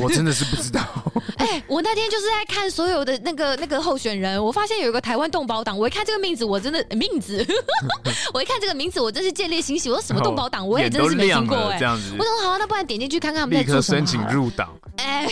[0.00, 0.80] 我真的是不知道。
[1.36, 7.44] 哎，我那天就是在看所有的那个那个候选人，我发现有一个台湾动保党，我一看这个名字，我真的名字，
[8.32, 9.34] 我一看这个名字，我真是。
[9.44, 11.78] 建立欣喜，我说什么动保党，我也真是没听过哎、欸。
[11.78, 14.00] 这样子，我说好，那不然点进去看看他们在做什么。
[14.00, 14.70] 立刻申请入党。
[14.96, 15.28] 哎，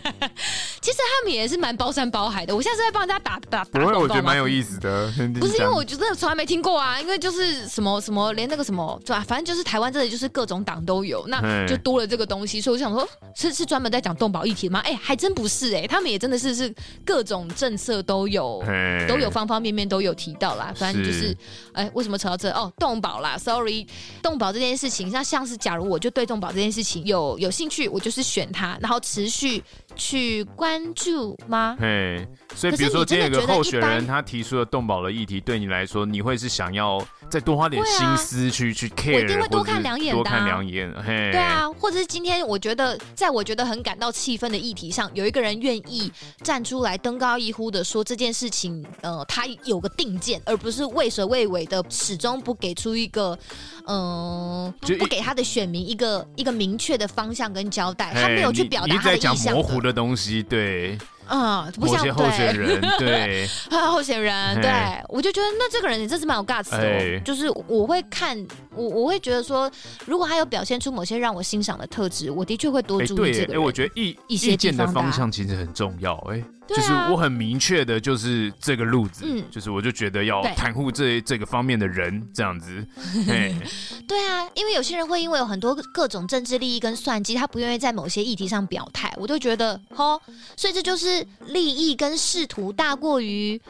[0.86, 2.54] 其实他们也是蛮包山包海的。
[2.54, 5.10] 我现在是在帮人家打打打广告，我觉得蛮有意思的。
[5.40, 9.24] 不是因为我觉得从来没听过啊，因为就是什么什么，连那个什么，对吧？
[9.26, 12.60] 反正就是台湾这里就是各种党都有，那就多了这个东西。
[12.60, 14.78] 所以我想说，是是专门在讲动保议题吗？
[14.84, 16.72] 哎、欸，还真不是哎、欸，他们也真的是是
[17.04, 18.62] 各种政策都有，
[19.08, 20.72] 都有方方面面都有提到啦。
[20.76, 21.36] 反正就是，
[21.72, 22.48] 哎、欸，为什么扯到这？
[22.52, 23.84] 哦，动保啦，sorry，
[24.22, 28.78] 动保这件事情，像像是假如我就对动保这件事情有有兴趣，我就是选它。
[28.80, 29.60] 然后持续
[29.96, 31.76] 去关注吗？
[31.80, 40.92] 嘿，所以比如说今天有个候选人，他提出了动保的议题，对你来说，你会是想要再多花点心思去、啊、去 care，我一定会多看两眼多看两眼。
[41.02, 53.38] 嘿，对啊，或者是今天我觉得，在我觉得很感到气愤的议题上，有一个人愿意站出来登高一呼的说这件事情，呃，他有个定见，而不是畏首畏尾的，始终不给出一个，
[53.86, 58.86] 嗯、呃，不给他的选民一个一个明确的方向跟交代，他没有去表。
[58.86, 60.96] 你在讲模糊的东西，对，
[61.28, 64.70] 嗯，不像候选人，对，候选人，对，
[65.08, 68.36] 我就觉得那这个人也真是蛮有 guts 的，哦、就是我会看，
[68.76, 69.70] 我我会觉得说，
[70.04, 73.50] 如果他有表现出某些让我欣赏的特质，我的确会多注意这个人。
[73.50, 76.42] 哎、欸，我觉得意意见的方向其实很重要，哎。
[76.68, 82.84] 就是我很明确的，就是这个路子，嗯，就是我就觉得要袒护这这个方面的人，这样子，
[84.08, 90.20] 对啊，因为有些人会因为有很多各种政治利益跟算计，他不愿意在某些议题上表态，我就觉得，吼，
[90.56, 93.62] 所以这就是利益跟仕途大过于，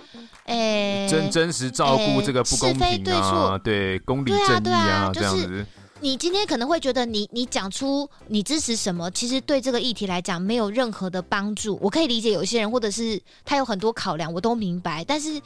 [0.47, 5.67] 诶，真真实照顾这个不公平啊，对，公理正义啊，这样子。
[6.01, 11.79] 你今天可能会觉得你你讲出你支持什么，其实对这个议题来讲没有任何的帮助。
[11.81, 15.41] 我可以理解有些人或者是他有很多考量，我都明白，但是。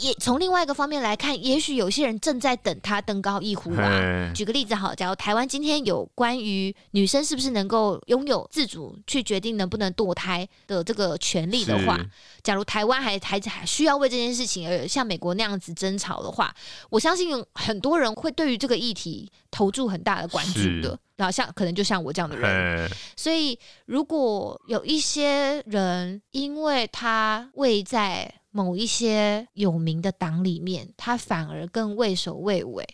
[0.00, 4.32] 也从另外一个方面来看，也许有些人正在等他登高一呼啊。
[4.34, 11.98] 举个例子好，假如台湾今天有关于女生是不是能够拥有自主去决定能不能堕胎的这个权利的话，
[12.42, 16.54] 假如台湾还还还需要为这件事情而像美国那样子争吵的话，
[16.88, 20.98] 我相信很多人会对于这个议题投注很大的关注的。
[21.16, 22.90] 然后像可能就像我这样的人。
[23.14, 32.86] 所以如果有一些人因为他位在某一些有名的党里面，他反而更畏首畏尾，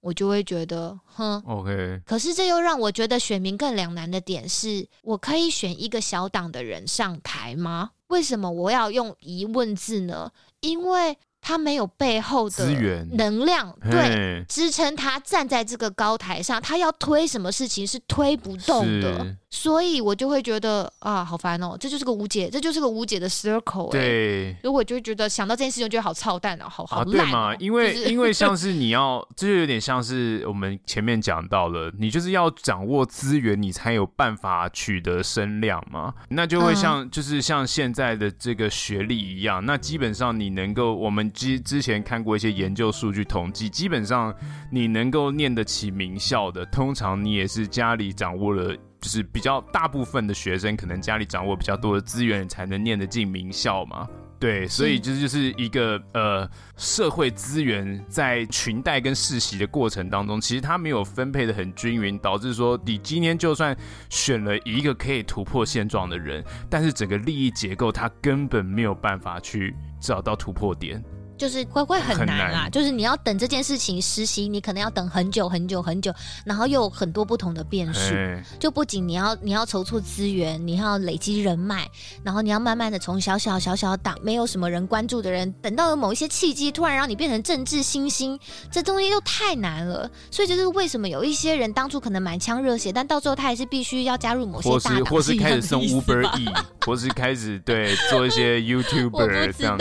[0.00, 2.00] 我就会觉得，哼，OK。
[2.06, 7.90] 可是这又让我觉得选民更两难的点是，我可以选一个小党的人上台吗？
[8.08, 10.30] 为什么我要用疑问字呢？
[10.60, 19.36] 因为他没有背后的资源能量，对，支撑他站在这个高台上，他要推什么事情是推不动的。
[19.52, 23.90] 所以我就会觉得啊，好烦哦，这就是个无解，这就是个无解的 circle，欸。
[23.90, 27.10] 对，所以我就会觉得想到这件事情，我觉得好操蛋哦，好好烂，哦。
[27.10, 27.54] 对嘛？
[27.56, 36.14] 因为、就是、因为像是你要， 这就有点像是我们前面讲到了，你就是要掌握资源，你才有办法取得声量嘛。
[36.28, 44.32] 那就会像、嗯、就是像现在的这个学历一样，那基本上你能够，我们之之前看过一些研究数据统计，基本上
[44.70, 48.76] 你能够念得起名校的，通常你也是家里掌握了。
[49.00, 54.08] 就是比较大部分的学生，可能家里掌握比较多的资源，才能念得进名校嘛。
[54.38, 63.76] 对，所以这就是一个呃社会资源在裙带跟世袭的过程当中，其实它没有分配的很均匀，导致说你今天就算
[64.08, 71.04] 选了一个可以突破现状的人，但是整个利益结构它根本没有办法去找到突破点。
[71.40, 76.12] 就是会会很难啊，就是你要等这件事情实习，你可能要等很久很久很久，
[76.44, 78.14] 然后又有很多不同的变数。
[78.58, 81.88] 就不仅你要你要筹措资源，你要累积人脉，
[82.22, 88.38] 然后你要慢慢的从小小小小党没有什么人关注的人，等到有某一些契机，突然让你变成政治新星，
[88.70, 90.10] 这东西又太难了。
[90.30, 96.52] 所以就是为什么有一些人当初可能满腔热血，但到最后他还是必须要加入某些大党，或是开始送 Uber E，
[96.84, 99.78] 或是开始对做一些 YouTuber 这样，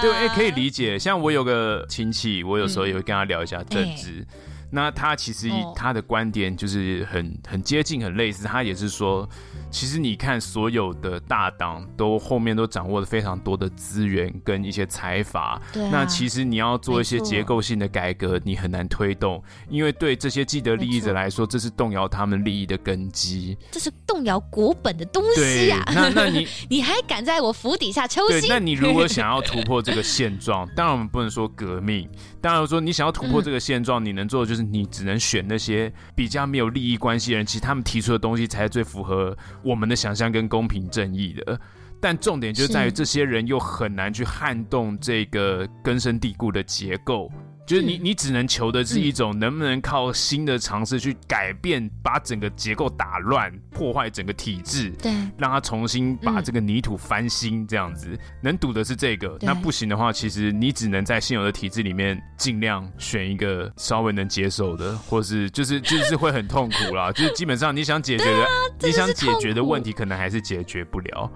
[0.00, 0.98] 对，哎，可以理解。
[1.02, 4.10] 像我有个亲戚，我有时候也会跟他聊一下政治。
[4.10, 4.26] 嗯欸、
[4.72, 8.44] 那他其实他的观点就是很很接近、很类似。
[8.44, 9.28] 他也是说。
[9.70, 15.58] 其实你看，所有的大党都后面都掌握了非常多的资源跟一些财阀。
[15.72, 15.88] 对啊。
[15.90, 23.56] 那其实你要做一些结构性的改革，你很难推动，因为对这些既得利益者来说，这是动摇他们利益的根基。
[23.70, 25.82] 这是动摇国本的东西啊！
[25.94, 28.50] 那那你 你还敢在我府底下抽薪？
[28.50, 32.06] 那你如果想要突破这个现状，当然我们不能说革命。
[32.42, 39.36] 当然说你想要突破这个现状，嗯，你能做的就是你只能选那些比较没有利益关系的人，其实他们提出的东西才是最符合。
[39.62, 41.60] 我们的想象跟公平正义的，
[42.00, 47.30] 但重点就在于这些人又很难去撼动这个根深蒂固的结构。
[47.64, 58.18] 就是你，你只能求的是一种能不能靠新的尝试去改变，把整个结构打乱，破坏整个体制，对，让它重新把这个泥土翻新，这样子。
[58.42, 67.12] 能赌的是这个，那不行的话，其实你只能在现有的体制里面尽量选一个稍微能接受的，或是就是 就是会很痛苦啦。
[67.12, 68.46] 就是基本上你想解决的，
[68.80, 71.30] 你想解决的问题，可能还是解决不了。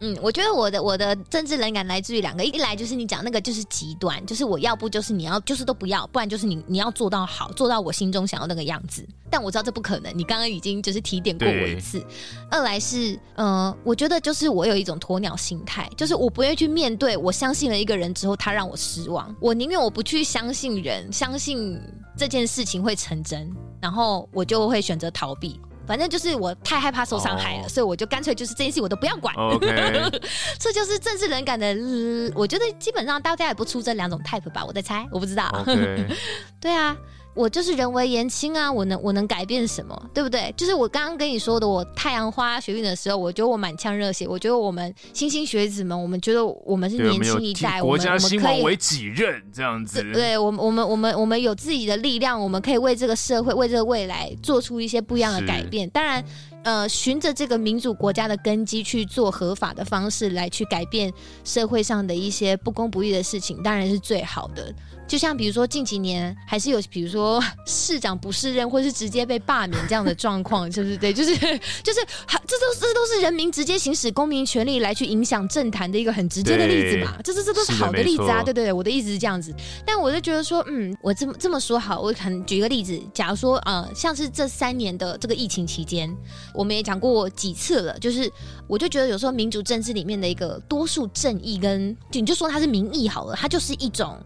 [0.00, 9.06] 嗯，我觉得我的我的政治冷感来自于两个，一来就是你讲那个就是极端，就是我要不就是你要就是都不要，不然就是你你要做到好，做到我心中想要那个样子。
[9.28, 12.04] 但我知道这不可能，你刚刚已经就是提点过我一次。
[12.50, 21.80] 二来是，呃，我觉得就是我有一种鸵鸟心态，就是我不愿意去面对，我相信了一个人之后，他让我失望，我宁愿我不去相信人，相信
[22.16, 25.60] 这件事情会成真，然后我就会选择逃避。
[25.90, 27.68] 反正就是我太害怕受伤害了，oh.
[27.68, 29.34] 所以我就干脆就是这件事我都不要管。
[30.56, 31.74] 这 就是政治冷感的，
[32.36, 35.50] 我觉得基本上大家也不出这两种 type 吧，我在猜，我不知道。
[36.60, 36.96] 对啊。
[37.40, 40.52] 我就是人为言轻啊，我能我能改变什么，对不对？
[40.56, 50.02] 就是我刚刚跟你说的，我太阳花学运的时候，我觉得我满腔热血，我觉得我们新兴学子们，我们觉得我们是年轻一代，国家兴亡为己任这样子。
[50.12, 55.88] 对，我们我们我们我们有自己的力量，我们可以为这个社会、为这个未来做出一些不一样的改变。
[55.90, 56.22] 当然，
[56.62, 61.10] 呃，循着这个民主国家的根基去做合法的方式来去改变
[61.42, 64.74] 社会上的一些不公不义的事情，当然是最好的。
[65.10, 70.96] 就像比如说近几年还是有，比如说 市长不适任，或是直接被罢免这样的状况，是不是？
[70.96, 71.98] 对，就是就是，
[72.46, 77.16] 这都是这都是人民直接行使公民权利来去影响政坛的一个很直接的例子嘛。
[77.24, 79.52] 这这这都是好的例子啊，对对对，我的意思是这样子。
[79.84, 86.08] 但我就觉得说，嗯，我这么这么说好，我可能举一个例子，假如说呃，像是这三年的这个疫情期间，
[86.54, 88.30] 我们也讲过几次了，就是
[88.68, 94.16] 我就觉得有时候民主政治里面的一个多数正义跟，就你就说它是民意好了，它就是一种。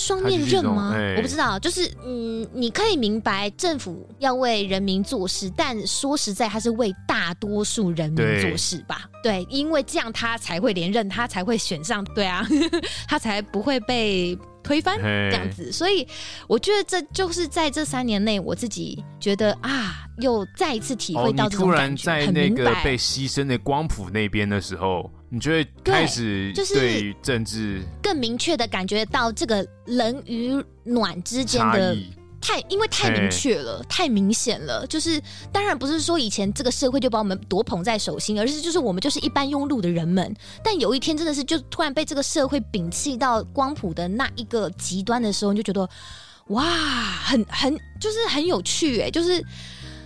[0.00, 0.94] 双面刃吗？
[1.16, 9.02] 我不知道，就是嗯，你可以明白政府要为人民做事，但说实在，他是为大多数人民做事吧？
[9.22, 12.46] 对，对，因为这样他才会连任，他才会选上，对啊，
[13.06, 15.70] 他才不会被推翻这样子。
[15.70, 16.06] 所以
[16.48, 25.10] 我觉得这就是在这三年内，我自己觉得啊，又再一次体会到这种感觉，哦，你突然在那个被牺牲的光谱那边的时候。
[25.32, 31.96] 你就会开始就是对政治更明确的感觉到这个冷与暖之间的
[32.40, 34.84] 太，因为太明确了，太明显了。
[34.88, 40.34] 就是当然不是说以前这个社会就把我们多捧在手心，而是就是我们就是一般庸碌的人们。
[40.64, 45.88] 但有一天真的是就突然被这个社会摒弃到光谱的那一个极端的时候，你就觉得
[46.48, 49.40] 哇，很很就是很有趣哎，就是。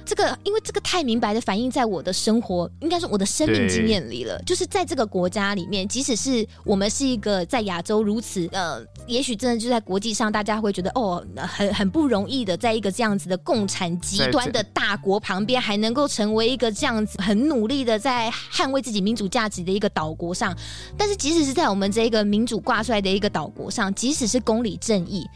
[0.07, 4.41] 这个，因为这个太明白的反映在我的生活，应该说我的生命经验里了。
[4.45, 20.55] 就是在这个国家里面，即使是我们是一个在亚洲如此呃，也许真的就在国际上，大家会觉得哦，很很不容易的，在一个这样子的共产极端的大国旁边，还能够成为一个这样子很努力的在捍卫自己民主价值的一个岛国上。
[20.99, 25.27] 但是，即使是在我们这个民主挂帅的一个岛国上，即使是公理正义。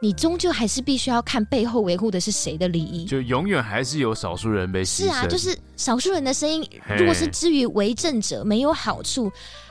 [0.00, 4.84] 你终究还是必须要看背后维护的是谁的利益，就永远还是有少数人被。
[4.84, 6.64] 是啊，就是少数人的声音，
[6.96, 9.30] 如果是至于为政者没有好处。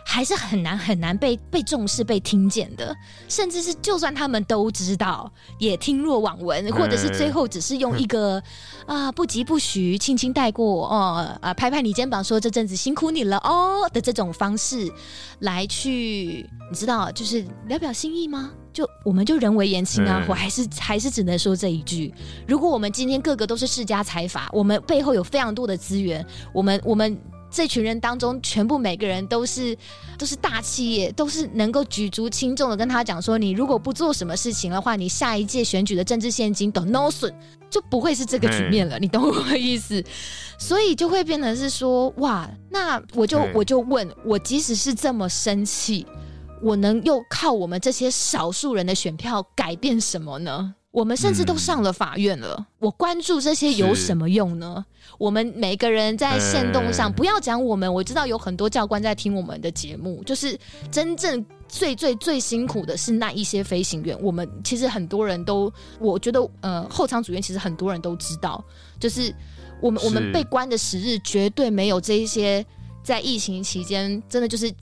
[0.10, 2.96] 还是很难很难被被重视、被听见的，
[3.28, 8.42] 甚至是就算他们都知道，也听若罔闻，或者是最后只是用一个
[8.86, 14.90] 啊不疾不徐、轻轻带过哦啊拍拍你肩膀说这阵子辛苦你了哦的这种方式
[15.40, 18.54] 来去，你知道，就是聊表心意吗？
[18.78, 22.14] 就我们就人为言轻啊，我还是还是只能说这一句：
[22.48, 27.18] 如果我们今天个个都是世家财阀，我们背后有非常多的资源，我们我们。
[27.50, 29.76] 这群人当中，全部每个人都是
[30.18, 37.34] 都是大企业，都是能够举足轻重的跟他讲说，你如果不做什么事情的话，你下一届选举的政治现金都 no 损，
[37.70, 39.00] 就不会是这个局面了。
[39.00, 40.04] 你懂我的意思？
[40.60, 46.06] 所以就会变成是说，哇，那我就我就问我，即使是这么生气，
[46.62, 50.74] 我能又靠我们这些少数人的选票改变什么呢？
[50.90, 54.84] 我们甚至都上了法院了，嗯、我关注这些有什么用呢？
[55.20, 60.58] 我们每个人在限动上，不要讲我们，我知道有很多教官在听我们的节目，就是
[60.90, 64.18] 真正最最最辛苦的是那一些飞行员。
[64.24, 68.64] 我们其实很多人都，我觉得呃，后舱组员其实很多人都知道，
[69.00, 69.32] 就是
[69.80, 72.66] 我们我们被关的时日绝对没有这一些
[73.04, 74.74] 在疫情期间真的就是。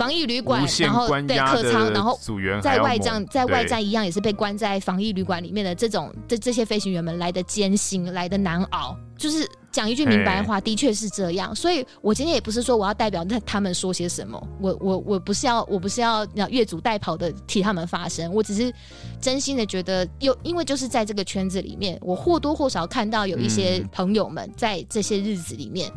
[0.00, 2.18] 防疫旅馆，然后对客舱，然后
[2.62, 8.96] 在外站，在外站一样也是被关在防疫旅馆里面的这种这这些飞行员们来的艰辛，来的难熬。
[9.18, 11.54] 就是讲一句明白话，的确是这样。
[11.54, 18.72] 所以我今天也不是说我要代表他们说些什么，我我我不是要我不是要要越俎代庖的替他们发声，我只是
[19.20, 25.92] 真心的觉得又，因为就是在这个圈子里面，我或多或少看到有一些朋友们在这些日子里面。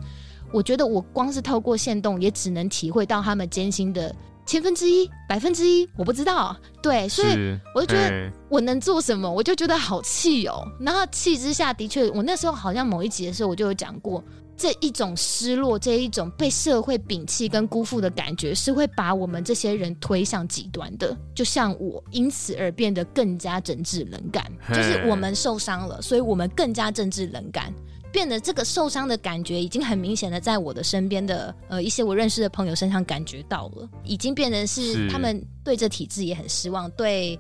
[0.54, 6.56] 我觉得我光是透过线动，也只能体会到他们艰辛的千分之一、百分之一，我不知道。
[6.82, 10.64] 对，所以我就觉得我能做什么，我就觉得好气哦。
[10.80, 14.24] 然后气之下的确，我那时候好像某一集的时候，我就有讲过，
[14.56, 21.18] 这一种失落，这一种被社会摒弃跟辜负的感觉，是会把我们这些人推向极端的。
[21.34, 27.74] 就像我因此而变得更加政治冷感，就是我们受伤了，所以我们更加政治冷感。
[28.14, 37.38] 变得这个受伤的感觉已经很明显的在我的身边的呃一些我认识的朋友身上感觉到了，已经变成是他们对这体制也很失望，对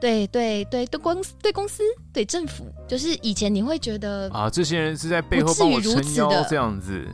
[0.00, 7.06] 对对对对公司对公司对政府，就是以前你会觉得啊这些人是在背后帮我撑腰这样子，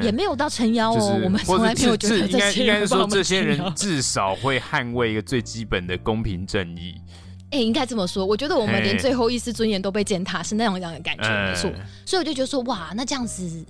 [0.00, 6.94] 也没有到撑腰哦，就是、我们从来没有觉得这些人应该应该说这些人至少会捍卫一个最基本的公平正义。
[7.50, 11.70] 哎、欸，应该这么说，我觉得我们连最后一丝尊严都被践踏，是那种样的感觉，没错。
[12.04, 13.64] 所以我就觉得说，哇，那这样子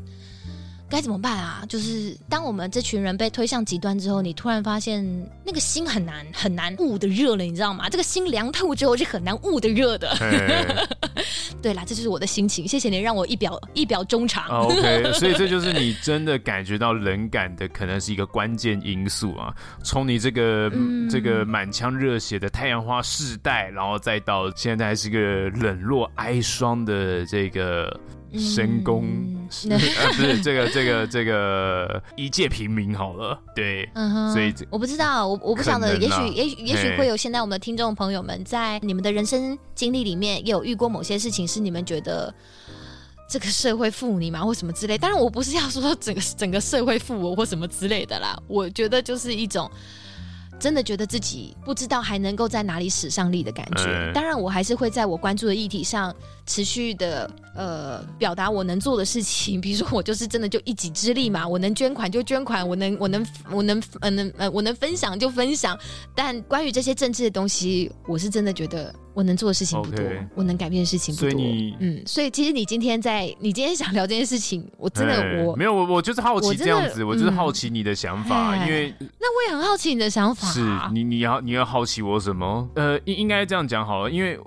[0.90, 1.64] 该怎么办啊？
[1.68, 5.04] 就是当我们这群人被推向极端之后，你突然发现
[5.44, 7.88] 那个心很难很难捂的热了，你知道吗？
[7.88, 10.16] 这个心凉透之后是很难捂的热的。
[11.60, 12.66] 对啦，这就是我的心情。
[12.66, 14.46] 谢谢你让我一表一表衷肠。
[14.48, 19.52] OK，所以这就是你真的感觉到冷感的，可能是一个关键因素啊。
[19.82, 27.98] 从你这个、嗯、这个满腔热血的太阳花世代，然后再到现在还是个冷落哀霜的这个
[28.36, 29.78] 深宫、嗯呃，
[30.12, 33.40] 不是这个这个这个一介平民好了。
[33.54, 42.34] 对，嗯哼，所以我不知道，我我不晓得，也许也许也许会有现在我们的听众朋友们在你们的人生经历里面也有遇过某些事情，是你们觉得
[43.30, 44.98] 这个社会负你吗，或什么之类？
[44.98, 48.38] 当然，我不是要说整个整个社会负我或什么之类的啦。
[48.46, 49.70] 我觉得就是一种
[50.58, 54.12] 真的觉得自己不知道还能够在哪里使上力的感觉。
[54.12, 56.14] 当然，我还是会在我关注的议题上
[56.46, 57.30] 持续的。
[57.58, 65.76] 呃，表达我能做的事情，比如说我就是真的就一己之力嘛，我能捐款就捐款，我能我能我能呃能呃我能分享就分享。
[66.14, 71.30] 但关于这些政治的东西，我是真的觉得我能做的事情不多，okay, 我能改变的事情不多。
[71.32, 80.46] 所以你嗯，所以其实你今天在你今天想聊这件事情，我真的、欸、我没有我我就是好奇这样子，我，我就是好奇你的想法，嗯、因为那我也很好奇你的想法。
[80.46, 80.60] 是
[80.92, 82.70] 你你要你要好奇我什么？
[82.76, 84.38] 呃，应应该这样讲好了，因为。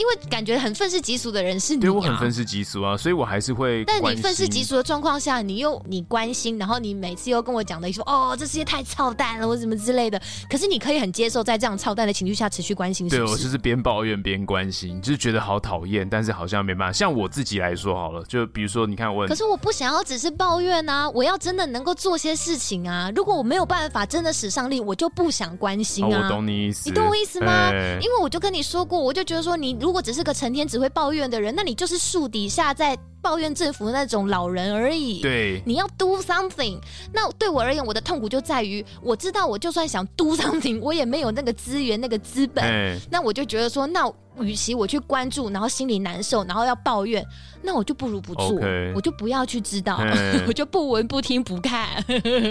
[0.00, 3.84] 因为感觉很愤世嫉俗的人是你、啊，对我很愤世嫉俗啊，所以我还是会。
[3.84, 10.18] 但你愤世嫉俗的状况下，你又你关心，然后你每次又跟我讲的说，哦，这世界太操蛋了，或什么之类的。
[10.48, 13.22] 可是你可以很接受在这样操蛋的情绪下持续关心是是？
[13.22, 16.92] 对，我就是边抱怨边关心，就是觉得好讨厌，但是好像没办法。
[16.92, 23.12] 像我自己来说好了，就比如说你看我，可是我不想要只是抱怨啊，我要真的能够做些事情啊。
[23.14, 26.08] 如果我没有办法真的使上力，我就不想关心啊。
[26.08, 27.70] 哦、我懂你意思，你懂我意思吗？
[28.00, 35.20] 因为我就跟你说过，我就觉得说，你如果只是个成天只会抱怨的人，那你就是树底下在抱怨政府的那种老人而已。
[35.20, 36.78] 对，你要 do something。
[37.12, 42.98] 那对我而言，我的痛苦就在于，我知道我就算想 do something，我也没有那个资源、那个资本。
[43.10, 44.10] 那我就觉得说，那
[44.42, 47.24] 与其我去关注，然后心里难受，然后要抱怨，
[47.62, 48.92] 那我就不如不做，okay.
[48.94, 50.00] 我就不要去知道，
[50.46, 52.02] 我就不闻不听不看。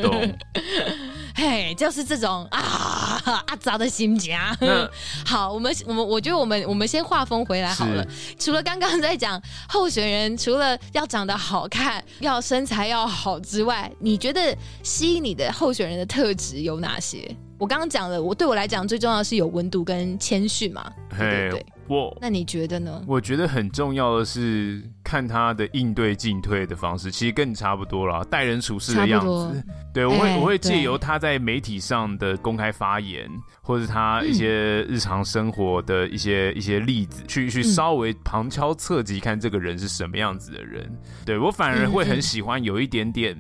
[0.02, 0.38] 懂。
[1.36, 4.38] 嘿，就是这种啊阿杂的心情。
[5.26, 8.06] 好，我们我们我觉得我们我们先画风回来好了。
[8.38, 17.34] 除了刚刚在讲候选人，除了要长得好看，要身材要好之外，你觉得吸引你的候选人的特质有哪些？
[17.58, 21.66] 我刚刚讲了，我对我来讲最重要的是有温度跟谦逊嘛，对不对？
[21.90, 23.04] 我那你觉得呢？
[23.08, 29.64] 我觉得很重要的是看他的应对进退的方式，其实跟你差不多啦，待人处事的样子。
[29.92, 33.28] 对，我会、欸、我会借由他在媒体上的公开发言，
[33.62, 40.84] 或者他一些日常生活的一些、嗯、一些例子，去去稍微旁敲侧击看这个人是什么样子的人。
[40.86, 43.36] 嗯、对我反而会很喜欢有一点点。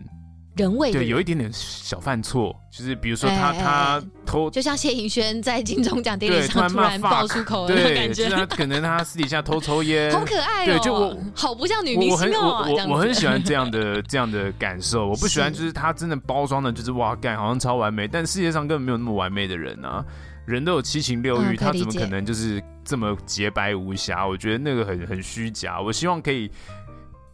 [0.59, 20.03] 人味对，有一点点小犯错，就是比如说他、欸、他偷，就像谢盈轩在金钟奖典礼上突然爆出口的那感觉，可能他私底下偷抽烟， 好可爱哦，对，就我好不像女明星哦，我我，我很喜欢这样的 这样的感受，我不喜欢就是他真的包装的就是哇干，好像超完美，但世界上根本没有那么完美的人啊，
[20.45, 24.27] 人都有七情六欲、嗯，他怎么可能就是这么洁白无瑕？
[24.27, 26.51] 我觉得那个很很虚假，我希望可以。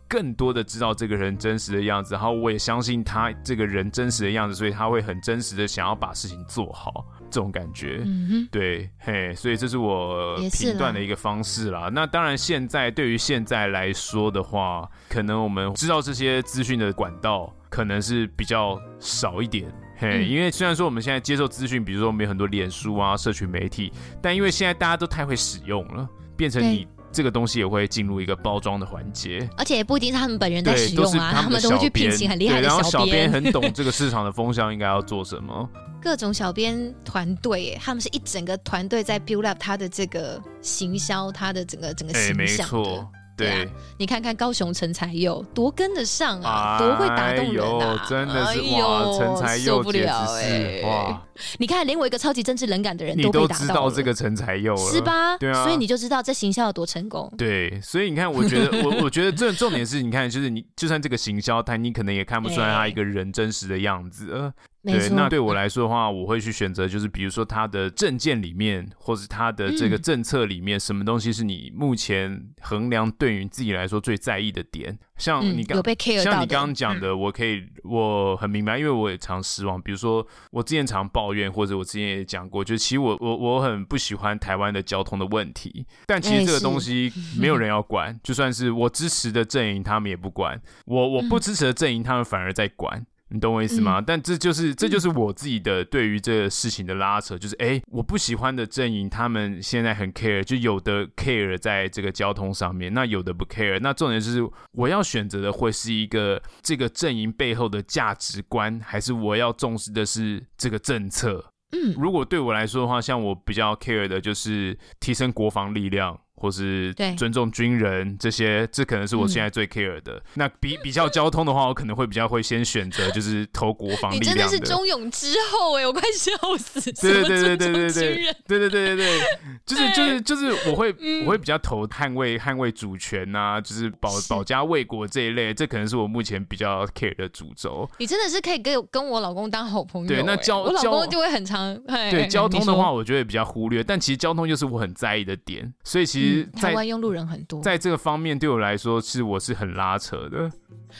[0.07, 11.89] 更多的知道这个人真实的样子，然后我也相信他这个人真实的样子，所以他会很真实的想要把事情做好，这种感觉，嗯、对，嘿，所以这是我评断的一个方式啦。
[11.91, 23.91] 那当然，现在对于现在来说的话，可能我们知道这些资讯的管道可能是比较少一点，嘿，嗯、因为虽然说我们现在接受资讯，比如说我们有很多脸书啊、社群媒体，
[24.21, 26.87] 但因为现在大家都太会使用了，变成你。
[27.15, 35.67] 这个东西也会进入一个包装的环节，而且也不一定是他们本人在使用啊，他们，都会去聘请很厉害的小编，小编很懂这个市场的风向，应该要做什么。
[36.03, 43.07] 各种小编团队，他们是一整个团队在 build up 他的这个行销，他的整个整个形象的。
[43.35, 51.21] 对，对啊，你看看高雄陈才佑多跟得上啊，多会打动人啊，真的是哇，陈才佑受不了哎，欸，哇！
[51.57, 55.37] 你看，连我一个超级政治冷感的人都被打到，你都知道这个陈才佑了，是吧？
[55.37, 57.31] 对啊，所以你就知道这行销有多成功。
[57.37, 64.31] 对，所以你看，我觉得我 我觉得这重点是你看，就是你就算这个行销，他你可能也看不出来他一个人真实的样子。
[64.31, 64.53] 呃
[64.85, 74.97] 对，那对我来说的话，我会去选择，就是比如说他的政见里面，或是他的这个政策里面，什么东西是你目前衡量对于自己来说最在意的点？
[75.17, 79.81] 像你刚、嗯、像你刚刚讲的，我可以我很明白，因为我也常失望。
[79.81, 93.05] 比如说我之前常抱怨，或者我之前也讲过，就其实我我我很不喜欢台湾的交通的问题，但其实这个东西 没有人要管，就算是我支持的阵营，他们也不管；我我不支持的阵营，他们反而在管。
[93.35, 93.99] 你懂我意思吗？
[93.99, 103.77] 嗯、但这就是这就是我自己的对于这个事情的拉扯，就是哎，我不喜欢的阵营，他们现在很 care，就有的 care 在这个交通上面，那有的不 care。
[103.81, 111.51] 那重点就是我要选择的会是一个这个阵营背后的价值观，还是我要重视的是这个政策？
[111.71, 116.17] 嗯，如果对我来说的话，像我比较 care 的就是提升国防力量。
[116.35, 120.13] 或是尊重军人这些，这可能是我现在最 care 的。
[120.15, 124.19] 嗯、那比 比较交通的话，我可能会比较会先选择就是投国防力量的。
[124.19, 126.91] 你真的是忠勇之后哎，我快笑死！
[126.91, 129.21] 对对对对对对对对对对对，
[129.65, 137.89] 就是就是就是我会、嗯、我会比较投捍卫捍卫主权呐、啊，就是保保家卫国这一类，这可能是我目前比较 care 的主轴。
[137.97, 140.07] 你真的是可以跟跟我老公当好朋友。
[140.07, 146.24] 对，那交我老公就会很常对交通的话，我觉得比较忽略，但其实交通就是我很在意的点，所以其实。
[146.55, 150.51] 台湾用路人很多，在这个方面对我来说是我是很拉扯的。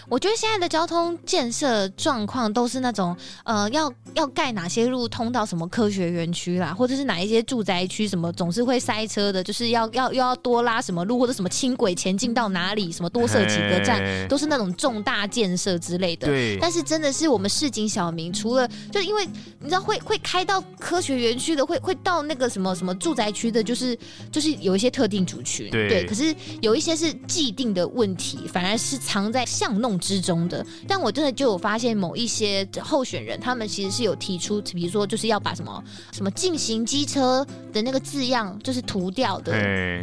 [0.10, 3.16] 我觉得现在的交通建设状况都是那种，
[3.46, 16.28] 呃，要要盖哪些路通到什么科学园区啦，或者是哪一些住宅区什么总是会塞车的，就是要要又要多拉什么路，或者什么轻轨前进到哪里，什么多设几个站，都是那种重大建设之类的。
[16.28, 16.58] 对。
[16.60, 19.26] 但是真的是我们市井小民，除了就因为
[19.60, 23.98] 你知道会会开到科学园区的，会会到那个什么什么住宅区的，就是
[24.30, 25.70] 就是有一些特定族群。
[25.70, 25.88] 对。
[25.88, 26.06] 对。
[26.08, 39.52] 可是有一些是既定的问题，反而是藏在巷弄之中的，但我真的就有发现某一些候选人，他们其实是有提出，比如说就是要把什么什么进行机车的那个字样，就是涂掉的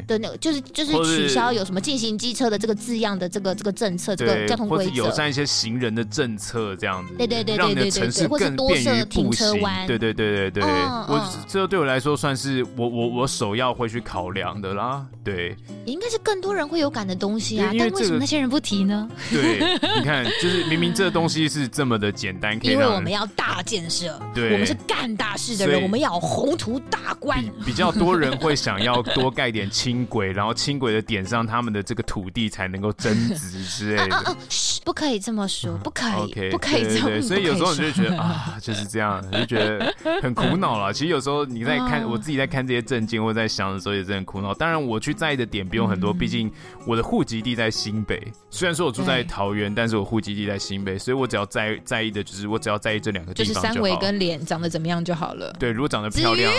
[0.06, 19.08] 的那个，就是就是取消有什么进行机车的这个字样的这个这个政策，这个交通规则，或者友善一些行人的政策这样子，对对对对对对对，或者多设停车弯，对对对对对，我这对我来说算是我我我首要会去考量的啦，对，也应该是更多人会有感的东西啊，但为什么那些人不提呢？
[19.30, 19.60] 对。
[19.98, 27.42] 你看，就是明明这个东西是这么的简单，可以因为我们要大建设，对，我们是干大事的人，我们要宏图大观。
[27.64, 34.14] 比，比较多人会想要多盖点轻轨，然后轻轨的点上他们的这个土地才能够增值之类的。
[34.14, 34.36] 啊啊啊、
[34.84, 37.22] 不可以这么说，不可以，okay, 不可以这么说。
[37.22, 40.92] 所以有时候你就觉得啊，就是这样，就觉得很苦恼了。
[40.92, 44.52] 其实有时候你在看， 我自己在看这些政见或在想的时候，也是很苦恼。
[44.54, 46.52] 当然，我去在意的点不用很多，毕、嗯、竟
[46.86, 48.20] 我的户籍地在新北，
[48.50, 55.52] 虽然说我住在桃园，但是我户籍地在新北，所以我只要在在意的就是我只要在意这两个地方就是三围跟脸长得怎么样就好了。
[55.58, 56.52] 对，如果长得漂亮，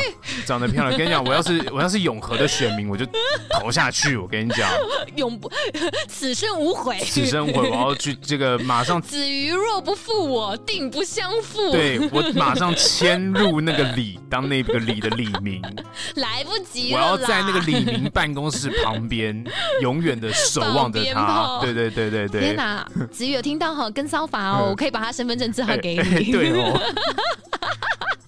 [0.45, 3.05] 长得漂亮，跟你讲，我要是我要是永和的选民，我就
[3.59, 4.17] 投下去。
[4.17, 4.69] 我跟你讲，
[5.15, 5.51] 永不
[6.07, 7.69] 此生无悔，此生无悔。
[7.69, 9.01] 我要去这个马上。
[9.01, 11.71] 子瑜若不负我，定不相负。
[11.71, 15.61] 对，我马上迁入那个里，当那个里的李明。
[16.15, 19.43] 来不及了，我要在那个李明办公室旁边，
[19.81, 21.57] 永远的守望着他。
[21.61, 22.41] 对对对对对。
[22.41, 23.89] 天哪，子瑜有听到哈？
[23.89, 26.01] 跟骚法哦， 我可以把他身份证字号给你。
[26.01, 26.79] 欸欸、对哦。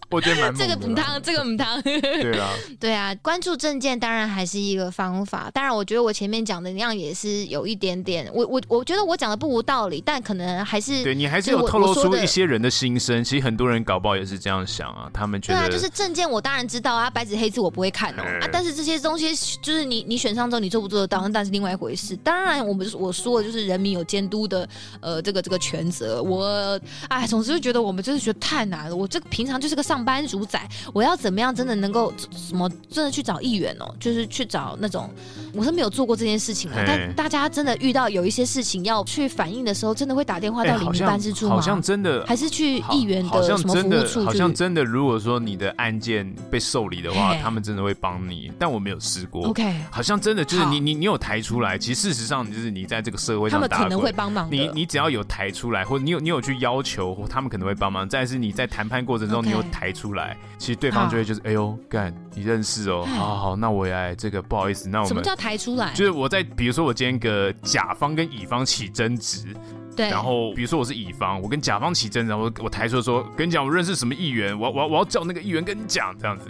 [0.10, 1.82] 我觉得蛮这个母汤，这个母汤。
[1.82, 2.49] 对啊，
[2.80, 5.49] 对啊，关注证件当然还是一个方法。
[5.53, 13.24] 当然，我觉得我前面讲的那样也是有一点点，我我我觉得我讲的不无道理，但可能还是对你还是有透露出一些人的心声。
[13.24, 22.16] 其实很多人搞不好也是这样想啊，他们觉得对啊，就是证件我当然知道啊，白纸黑字我不会看哦、喔、啊，但是这些东西就是你你选上之后你做不做得到，那是另外一回事。
[22.18, 24.68] 当然，我们我说的就是人民有监督的
[25.01, 26.22] 呃这个这个权责。
[26.22, 26.80] 我
[27.10, 28.95] 哎，总之就觉得我们真是觉得太难了。
[28.95, 30.60] 我这个平常就是个上班族仔，
[30.93, 33.93] 我要怎么样真的能够什么真的去找议员哦？
[34.00, 35.10] 就是去找那种，
[35.54, 36.84] 我是没有做过这件事情的。
[36.86, 41.56] 但大家真的遇到有一些事情要去反映的时候，真的会打电话到里民办事处吗？
[41.56, 44.26] 好像真的，还是去议员的什么服务处？
[44.26, 48.52] 好像真的，如果说你的案件被受理的话，他们真的会帮你。
[48.58, 49.48] 但我没有试过。
[49.48, 54.48] OK，好像真的就是你你你有抬出来，其实事实上就是你在这个社会上，他们可能会帮忙。
[54.52, 58.08] 你你只要有抬出来，或者你有你有去要求，他们可能会帮忙。
[58.10, 60.38] 但是你在谈判过程中，你有抬出来。
[60.58, 65.94] 其实对方就会就是哎呦干，你认识哦，好好好，那我也来这个不好意思，那我们什么叫抬出来？
[65.94, 69.48] 就是我在比如说我今天个甲方跟乙方起争执，
[69.96, 76.50] 对，然后比如说我是乙方，我跟甲方起争执，然后我抬出来说跟你讲我认识什么议员，我我我要叫那个议员跟你讲这样子，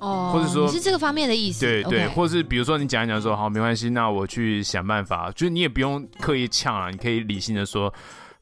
[0.00, 7.92] 哦，或者说你是这个方面的意思，对对，或者是比如说你讲一讲说好没关系，那我去想办法，就是你也不用刻意呛啊，你可以理性的说。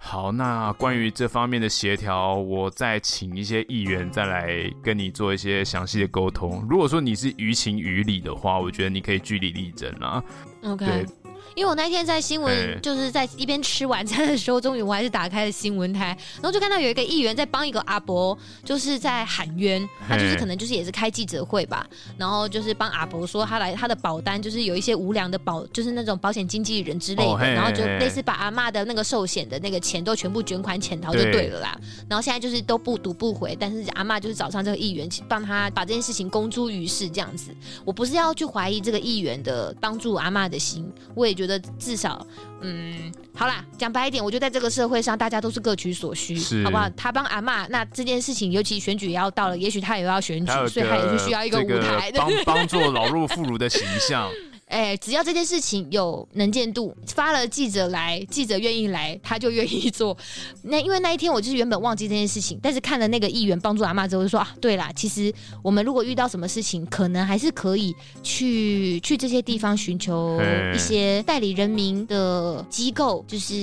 [0.04, 6.66] 好，那关于这方面的协调，我再请一些议员再来跟你做一些详细的沟通。
[6.68, 10.22] 如果说你是于情于理的话，我觉得你可以据理力争啊。
[10.64, 10.84] OK。
[10.84, 11.06] 对
[11.54, 21.86] 因为我那天在新闻，就是在一边吃晚餐的时候，终于我还是打开了新闻台，然后就看到有一个议员在帮一个阿伯，就是在喊冤，他就是可能就是也是开记者会吧，
[22.16, 31.78] 然后就是帮阿伯说他来他的保单就是有一些无良的保，就是那种保险经纪人之类的，然后就类似把阿嬷的那个寿险的那个钱都全部卷款潜逃就对了啦，
[32.08, 37.50] 然后现在就是都不读不回，但是阿嬷就是找上这个议员帮他把这件事情公诸于世这样子，
[37.84, 42.24] 我不是要去怀疑这个议员的帮助阿嬷的心，我也觉得至少，
[42.60, 46.88] 嗯，好啦，讲白一点，我觉得在这个社会上，大家都是各取所需，好不好？
[46.96, 54.30] 他帮阿妈，那这件事情，尤其选举也要到了，也许他也要选举，所以他也是需要一个舞台，帮帮助老弱妇孺的形象。
[54.72, 60.16] 哎，只要这件事情有能见度，发了记者来，记者愿意来，他就愿意做。
[60.62, 65.30] 那因为那一天我就是原本忘记这件事情，但是看了那个议员帮助阿妈之后，就说啊，对啦，其实
[65.62, 70.40] 我们如果遇到什么事情，可能还是可以去去这些地方寻求
[70.74, 73.54] 一些代理人民的机构，就是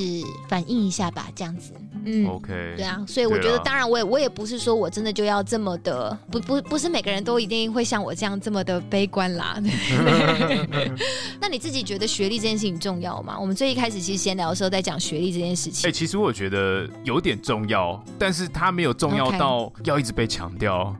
[0.48, 1.74] 反映一下吧，这样子。
[2.06, 2.48] 嗯，OK，
[2.78, 9.58] 对啊，所以我觉得，当然，我也我也不是说我真的就要这么的，不不不是每个人都一定会像我这样这么的悲观啦。
[11.40, 13.38] 那你自己觉得学历这件事情重要吗？
[13.40, 15.88] 我们最一开始其实闲聊的时候在讲学历这件事情。
[15.88, 20.96] 哎、欸，其实我觉得有点重要，但是它没有重要到要一直被强调。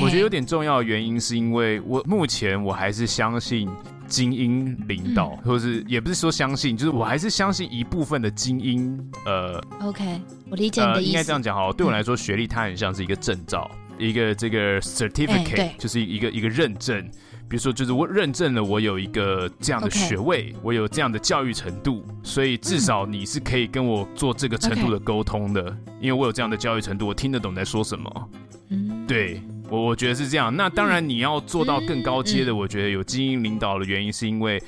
[0.00, 3.68] 我觉得有点重要的原因是因为我目前我还是相信。
[4.06, 9.10] 精英领导，或是也不是说相信，就是我还是相信一部分的精英。
[9.24, 11.08] 呃，OK，我理解你的意思。
[11.08, 17.10] 呃、应该这样讲好，对我来说，学历它很像是一个证照，嗯、一个这个 certificate，、欸、就是一个一个认证。
[17.48, 28.30] 比如说，就是我认证了我有一个这样的学位.我有这样的教育程度，所以至少你是可以跟我做这个程度的沟通的、嗯，因为我有这样的教育程度，我听得懂在说什么。
[28.70, 29.42] 嗯，对。
[29.70, 34.62] 我我觉得是这样，那当然你要做到更高阶的、嗯，我觉得有精英领导的原因，是因为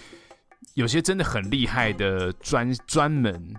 [0.73, 3.55] 有些真的很厉害的专专门，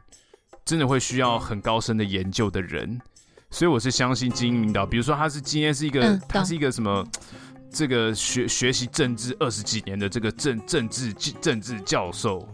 [0.66, 3.00] 真的会需要很高深的研究的人，
[3.52, 4.84] 所以我是相信精英领导。
[4.84, 7.06] 比如说他是今天是一个，嗯、他是一个什么，
[7.70, 12.48] 这个学学习政治二十几年的这个政政治政治教授，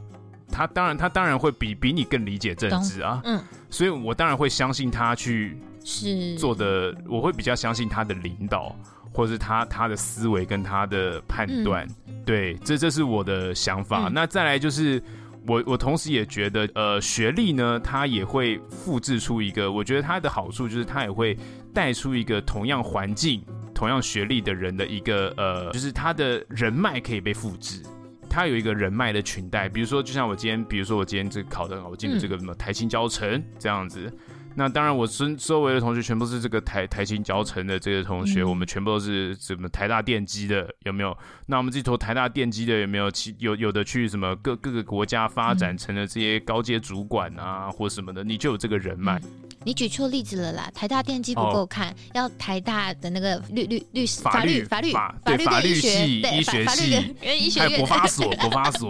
[0.52, 5.58] 他当然他当然会比比你更理解政治啊，嗯，所以我当然会相信他去。
[5.86, 6.34] 是。
[6.36, 8.74] 做的，我会比较相信他的领导，
[9.14, 14.08] 或者是他他的思维跟他的判断、嗯，对，这这是我的想法。
[14.08, 15.04] 嗯、那再来就是，
[15.46, 21.38] 我我同时也觉得，呃，学历呢，它也会复制出一个，我觉得它的好处就是它也会
[21.74, 23.44] 带出一个同样环境、
[23.84, 27.84] 同样学历的人的一个，呃，就是他的人脉可以被复制，
[28.30, 29.68] 他有一个人脉的裙带。
[29.68, 34.10] 比如说，就像我今天，比如说我今天这个考的，我进的这个什么台清交成这样子。
[34.56, 41.18] 那当然，我身周围的同学全部是这个台台清交成的这个同学，我们全部都是什么台大电机的，有没有？
[41.48, 43.12] 那我们这头台大电机的有没有？
[43.12, 49.20] 其有有的去什么各各个国家发展成了这些高阶主管啊，或什么的，你就有这个人脉。
[49.66, 58.88] 你举错例子了啦，台大电机不够看，哦，要台大的那个律律律师法律法律法律法律系医学系，还有国发所 国发所，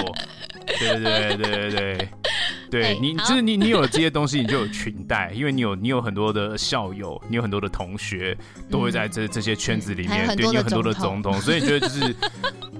[0.79, 2.09] 对对对对对对。
[2.71, 8.35] 对、欸、你，就是你，你有了这些东西，你就有裙带，因为你有你有很多的校友，你有很多的同学，
[8.67, 12.15] 都会在这这些圈子里面，嗯、对你有很多的总统，所以你觉得就是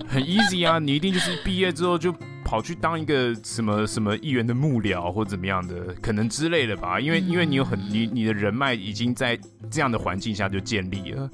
[0.07, 2.11] 很 easy 啊，你一定就是毕业之后就
[2.53, 9.35] 跑去当一个什么什么议员的幕僚或怎么样的，可能之类的吧，因为因为你有很你你的人脉已经在
[9.71, 11.27] 这样的环境下就建立了，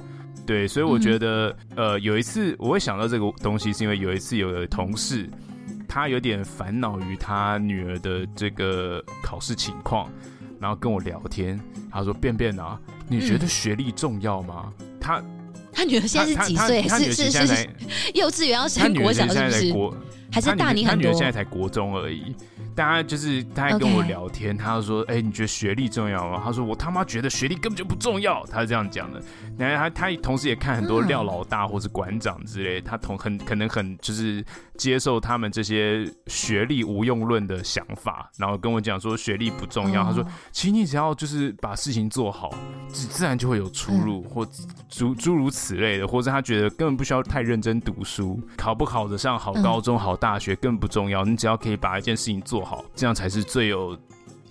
[0.45, 5.29] 对，所以我觉得、嗯、呃有一次我会想到这个东西，是因为有一次有个同事。
[5.89, 10.09] 他有点烦恼于他女儿的这个考试情况，
[10.57, 11.59] 然后跟我聊天。
[11.91, 15.21] 他说：“便便啊，你觉得学历重要吗？”嗯、他
[15.73, 16.87] 他女儿现在是几岁？
[16.87, 17.69] 是是是，是
[18.13, 19.73] 幼稚园要升国小是不是？
[20.31, 21.03] 还是大你很多？
[21.03, 22.35] 他女儿现在才国中而已。
[22.75, 29.21] 大家就是他还跟我聊天.他就说：“哎、欸，你觉得学历重要吗？”他说：“我他妈觉得学历根本就不重要。”他是这样讲的。
[29.57, 34.43] 然后他他同时也看很多廖老大或是馆长之类，他同很可能很就是
[34.77, 40.03] 接受他们这些学历无用论的想法，然后跟我讲说学历不重要。
[40.03, 40.23] 他说
[40.53, 42.53] ：“其实你只要就是把事情做好，
[42.87, 44.47] 自自然就会有出路，或
[44.87, 46.07] 诸诸如此类的。
[46.07, 53.97] 或者他觉得根本不需要太认真读书，考不考得上好高中、好大学更不重要，你只要可以把一件事情做好。”好，这样才是最有。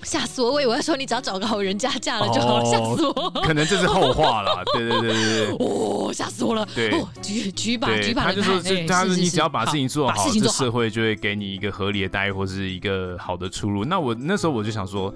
[0.03, 0.53] 吓死我！
[0.53, 3.31] 我以为说你只要找个好人家嫁了就好了，吓、哦、死我！
[3.43, 4.62] 可能这是后话了。
[4.73, 5.57] 对对对对对。
[5.59, 6.66] 哦，吓死我了！
[6.75, 6.91] 对，
[7.21, 13.85] 举举把举把他就说，他是你只要把事情做好，好，这社会就会给你一个合理的待遇或是一个好的出路。
[13.85, 15.12] 那我那时候我就想说，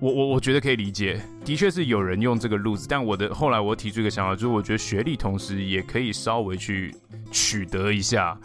[0.00, 6.94] 我我我觉得可以理解，的确是有人用这个路子，但我的后来我提出一个想法，就是我觉得学历同时也可以稍微去
[7.30, 8.36] 取得一下。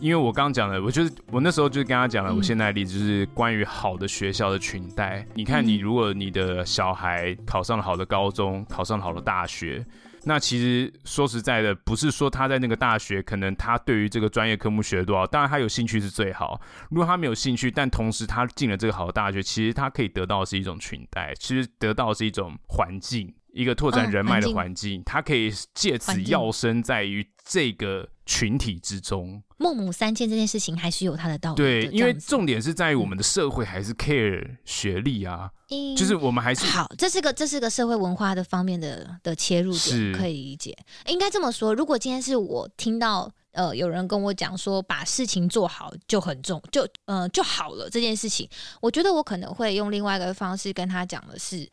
[0.00, 5.26] 因为我刚刚讲了，我就是我那时候就跟他讲了，我现在的例子就是关于好的学校的裙带。
[5.34, 9.84] 你看，你如果你的小孩考上了好的高中，考上了好的大学，
[10.24, 16.60] 那其实说实在的，不是说他在那个大学可能他对于这个专业科目学多少，当然他有兴趣是最好。
[16.90, 29.42] 如果他没有兴趣，但同时他进了这个好的大学，其实他可以得到的是一种裙带，其实得到的是一种环境，一个拓展人脉的环境，他可以借此要生在于这个群体之中。
[29.56, 31.56] 孟母三迁这件事情还是有它的道理。
[31.56, 40.76] 对，因为重点是在于我们的社会还是 care 学历啊、嗯，就是我们还是好，这是个这是个社会文化的方面的的切入点，可以理解。
[41.06, 48.46] 应该这么说，如果今天是我听到呃有人跟我讲说把事情做好就很重，就呃就好了这件事情，
[48.82, 51.68] 我觉得我可能会用另外一个方式跟他讲的是。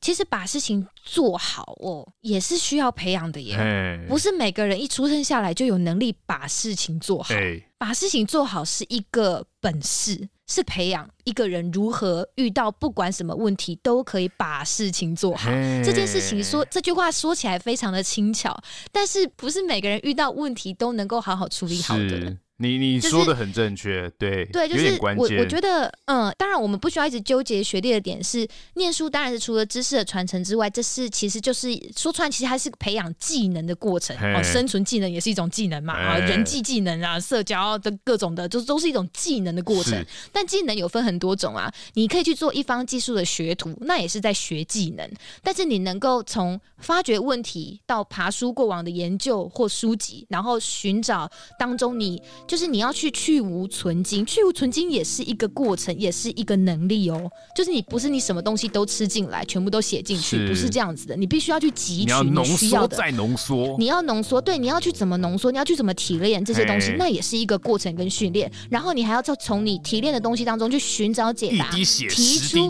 [0.00, 4.04] 其实把事情做好哦，也是需要培养的耶。
[4.08, 7.34] 不是每个人一出生下来就有能力把事情做好。
[7.78, 15.50] 把事情做好是一个本事，是培养一个人如何遇到不管什么问题都可以把事情做好。
[15.84, 18.58] 这件事情说这句话说起来非常的轻巧，
[18.92, 22.36] 但是不是每个人遇到问题都能够好好处理好的。
[22.60, 40.04] 你你说的很正确，就是，对对，就是我我觉得，嗯，当然我们不需要一直纠结学历的点是，念书当然是除了知识的传承之外，这是其实就是说穿，其实还是培养技能的过程哦，生存技能也是一种技能嘛啊，人际技能啊，社交的各种的，就都是一种技能的过程。
[40.30, 45.10] 但技能有分很多种啊，你可以去做一方技术的学徒，那也是在学技能。
[45.42, 51.26] 但是你能够从发掘问题到爬书过往的研究或书籍，然后寻找
[51.58, 52.22] 当中你。
[52.50, 57.30] 就是你要去去无存精，去无存精也是一个过程，也是一个能力哦。
[57.54, 61.14] 就是你不是你什么东西都吃进来，全部都写进去，不是这样子的。
[61.14, 63.76] 你必须要去汲取你需要的，再浓缩。
[63.78, 68.50] 你要浓缩，对，你要去怎么浓缩，你要去怎么提炼这些东西，那也是一个过程跟训练。
[68.68, 72.68] 然后你还要再从你提炼的东西当中去寻找解答，提出，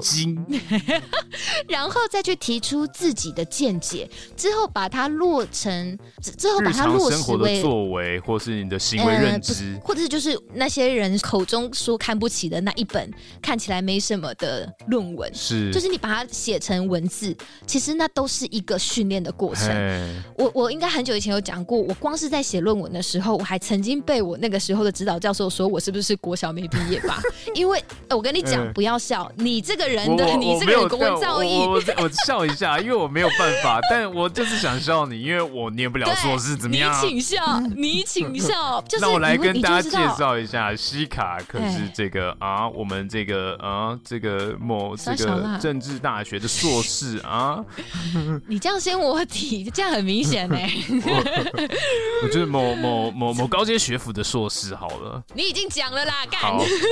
[1.67, 4.07] 然后再去提出自己的见解，
[4.37, 5.99] 之后把它落成，
[6.37, 9.70] 之后把它落实为作为，或是你的行为认知。
[9.83, 13.11] 或者是就是那些人口中说看不起的那一本
[13.43, 19.71] 看起来没什么的论文，是就是你把它写成文字，其实那都是一个训练的过程。
[20.37, 27.21] 我我应该很久以前有讲过，我光是在写论文的时候，我还曾经被我那个时候的指导教授说我是不是国小没毕业吧？
[27.55, 36.93] 因为我跟你讲，不要笑，你这个人的你这个人国文造诣，我我，笑一下，因为我没有办法，但我就是想笑你，因为我念不了硕士，怎么样？
[37.05, 39.50] 你请笑，你请笑， 就是那我来跟。
[39.61, 47.65] 大家介绍一下，西卡可是这个啊，我们这个啊，这个某这个政治大学的硕士啊。
[48.47, 50.57] 你这样先我提，这样很明显呢。
[52.23, 55.23] 我觉得某某某某高阶学府的硕士好了。
[55.35, 56.41] 你已经讲了啦，干。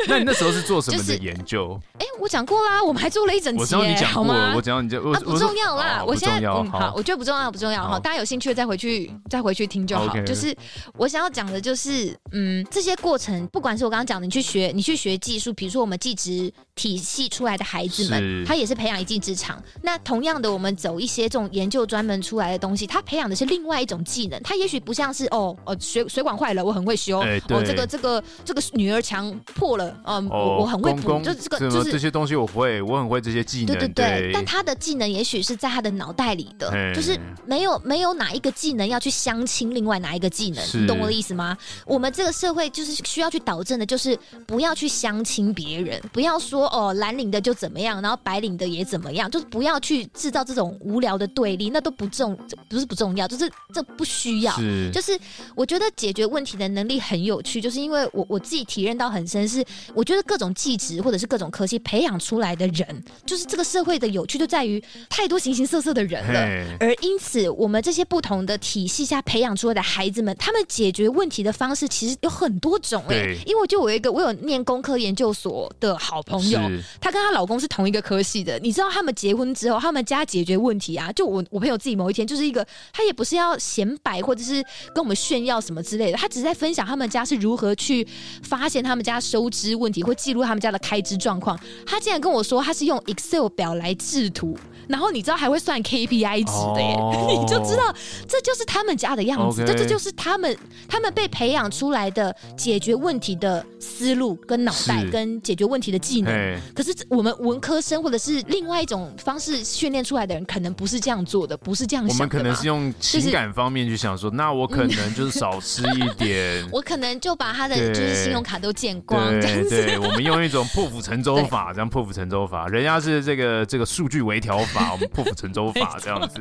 [0.08, 1.78] 那你那时候是做什么的研究？
[1.98, 3.60] 哎，我讲过啦，我们还做了一整集。
[3.60, 6.02] 我知道你讲过了，我讲到你讲，不重要啦。
[6.06, 7.98] 我现在嗯好，我觉得不重要，不重要哈。
[7.98, 10.08] 大家有兴趣再回去再回去听就好。
[10.22, 10.56] 就是
[10.94, 12.47] 我想要讲的就是嗯。
[12.70, 19.62] 这些过程，不管是我刚刚讲的，你去学，你去学技术，比如说我们技职体系出来的孩子们，他也是培养一技之长。
[19.82, 24.40] 那同样的，我们走一些这种研究专门出来的东西，他培养的是另外一种技能。
[24.42, 27.18] 他也许不像是哦，哦，水水管坏了，我很会修。
[27.20, 31.20] 欸、哦，这个这个这个女儿墙破了，嗯，哦、我我很会补。
[31.20, 33.66] 就是这个就是这些东西我会，我很会这些技能。
[33.66, 34.08] 对对对。
[34.08, 41.56] 对但他的技能也许是在他的脑袋里的，欸、就是没有没有哪一个技能要去相亲另外哪一个技能，你懂我的意思吗？
[41.86, 44.16] 我们这个社会就是需要去导正的，就是
[44.46, 54.52] 不要去相亲别人，不要说哦蓝领的就怎么样，然后白领的也怎么样，就是不要去制造这种无聊的对立，那都不重，不是不重要，就是这不需要。
[54.54, 55.18] 是，就是
[55.56, 76.60] 我觉得解决问题的能力很有趣，就是因为我我自己体验到很深，是我觉得各种技职或者是各种科系培养出来的人，就是这个社会的有趣就在于太多形形色色的人了，而因此我们这些不同的体系下培养出来的孩子们，他们解决问题的方式其实有很多种哎、欸，因为就我一个我有念工科研究所的好朋友，
[77.00, 78.58] 她跟她老公是同一个科系的。
[78.58, 84.62] 你知道他们结婚之后，他们家解决问题啊，就我我朋友自己某一天就是一个，他也不是要显摆或者是
[84.94, 88.06] 跟我们炫耀什么之类的，他只是在分享他们家是如何去
[88.42, 91.58] 发现他们家收支问题或记录他们家的开支状况。
[91.86, 94.58] 他竟然跟我说，他是用 Excel 表来制图。
[94.88, 97.94] 然后你知道还会算 KPI 值的耶，oh, 你就知道
[98.26, 100.56] 这就是他们家的样子，这这就是他们
[100.88, 106.32] 他们被培养出来的解决问题的思路跟脑袋跟解决问题的技能。
[106.32, 112.24] 是可是我们文科生或者是另外一种方式训练出来的人，可能不是这样做的，不是这样想的。
[112.24, 119.68] 我们可能是用情感方面去想说，就是、那我可能就是少吃一点， 我可能就把他的 就是信用卡都见光这样子。
[119.68, 124.77] 对，我们用一种破釜沉舟法，这样破釜沉舟法，人家是这个这个数据微调法。
[124.78, 126.34] 把我们破釜沉舟法这样子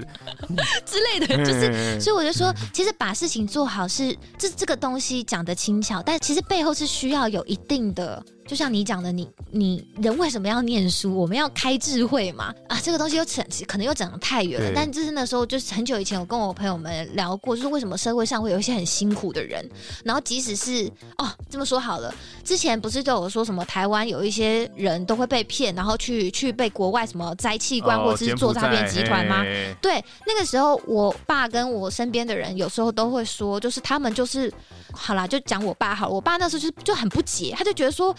[0.86, 8.24] 之类的，就是，所以我就说，其实把事情做好是这这个东西讲得轻巧，但其实背后是需要有一定的。
[8.48, 11.14] 就像你讲的，你你人为什么要念书？
[11.14, 12.54] 我们要开智慧嘛？
[12.70, 14.72] 啊，这个东西又扯，可能又讲得太远了。
[14.74, 19.70] 但就是那时候，就是很久以前，我跟我朋友们聊过，就是为什么社会上会有一些很辛苦的人。
[20.06, 29.44] 然后即使是哦，这么说好了，之前不是都有说什么台湾有一些人都会被骗，然后去去被国外什么摘器官或者是做诈骗集团吗？
[29.44, 34.50] 哦、对，那个时候我爸跟我身边的人有时候都会说，就是他们就是
[34.94, 38.16] 好啦，就讲我爸好了，我爸那时候就就很不解，他就觉得说。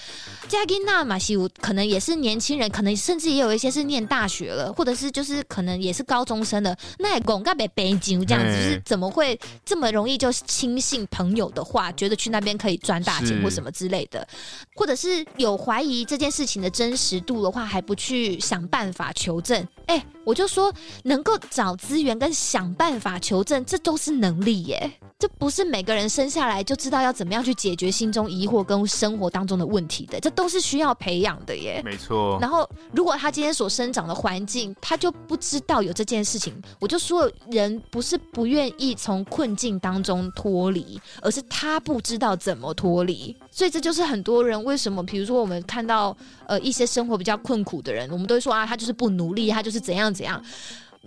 [0.48, 6.76] 加金纳马西可能也是年轻人，可能甚至也有一些是念大学了，或者是就是可能也是高中生的。
[6.98, 14.26] 那也拱个北北京这样子，就是怎么会这么容易就轻信朋友的话，觉得去那边可以赚大钱或什么之类的，
[14.74, 19.66] 或者是有怀疑这件事情的真实度的话，还不去想办法求证？
[19.86, 20.70] 哎、我就说
[21.04, 24.92] 能够找资源跟想办法求证，这都是能力耶。
[25.18, 31.80] 这不是每个人生下来就知道要怎么样去解决心中疑惑跟生活当中的问题的，这都是需要培养的耶。
[31.82, 32.38] 没错。
[32.42, 43.34] 然后，如果他今天所生长的环境，他就不知道有这件事情，我就说，人不是不愿意从困境当中脱离，而是他不知道怎么脱离。
[43.50, 50.42] 所以这就是很多人为什么，比如说我们看到呃一些生活比较困苦的人，我们都会说啊，他就是不努力，他就是怎样怎样。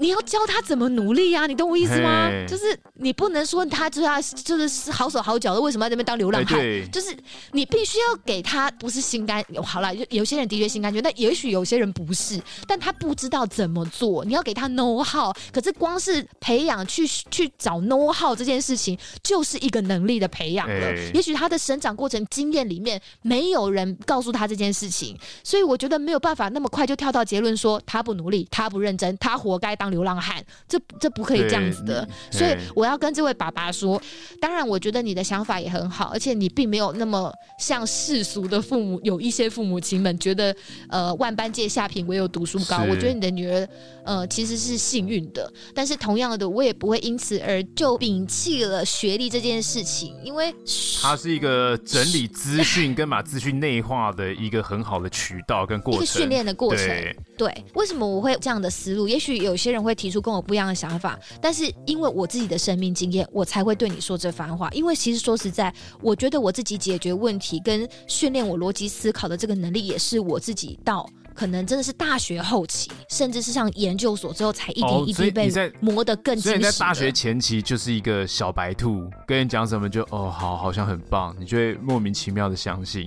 [0.02, 1.48] 你要教他怎么努力呀、啊？
[1.48, 6.60] 你懂我意思吗就是你不能说他就是要就是好手好脚的，为什么在这边当流浪汉？
[6.60, 7.16] 欸、就是
[7.52, 9.46] 你必须要给他不是心甘。
[9.64, 14.26] 好了，有些人的确心甘情愿，但也许有些人不是，但他不知道怎么做。
[14.26, 20.96] 你要给他 know how，可是光是培养去去找 know how 这件事情，就是一个能力的培养了。
[21.14, 34.02] 也许他的生长过程经验里面没有人告诉他这件事情，所以我觉得没有办法那么快就跳到结论说他不努力，他不认真，他活该当流浪汉，这这不可以这样子的，所以我要跟这位爸爸说，
[34.40, 40.56] 当然我觉得你的想法也很好，而且你并没有那么像世俗的父母，有一些父母亲们觉得，
[40.90, 42.80] 呃，万般皆下品，唯有读书高。
[42.90, 43.68] 我觉得你的女儿，
[44.06, 50.54] 呃，其实是幸运的，但是同样的，我也不会因此而就摒弃了学历这件事情，因为
[51.02, 56.88] 它是一个整理资讯跟把资讯内化的一个很好的渠道跟过程，训练的过程。
[56.88, 59.08] 对，对，为什么我会这样的思路？
[59.08, 60.12] 也许有些人会提。
[60.12, 64.70] 出跟我不一样的想法，但是因为我自己的生命经验，我才会对你说这番话。
[64.72, 75.50] 因为其实说实在，我觉得我自己解决问题跟训练我逻辑思考的这个能力，也是我自己到可能真的是大学后期，甚至是上研究所之后，才一点一滴被
[75.80, 76.38] 磨得更。
[76.38, 83.06] 所以你在大学前期就是一个小白兔，跟人讲什么就哦好，好像很棒，你就会莫名其妙的相信。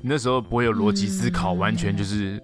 [0.00, 2.42] 你那时候不会有逻辑思考，嗯、完全就是。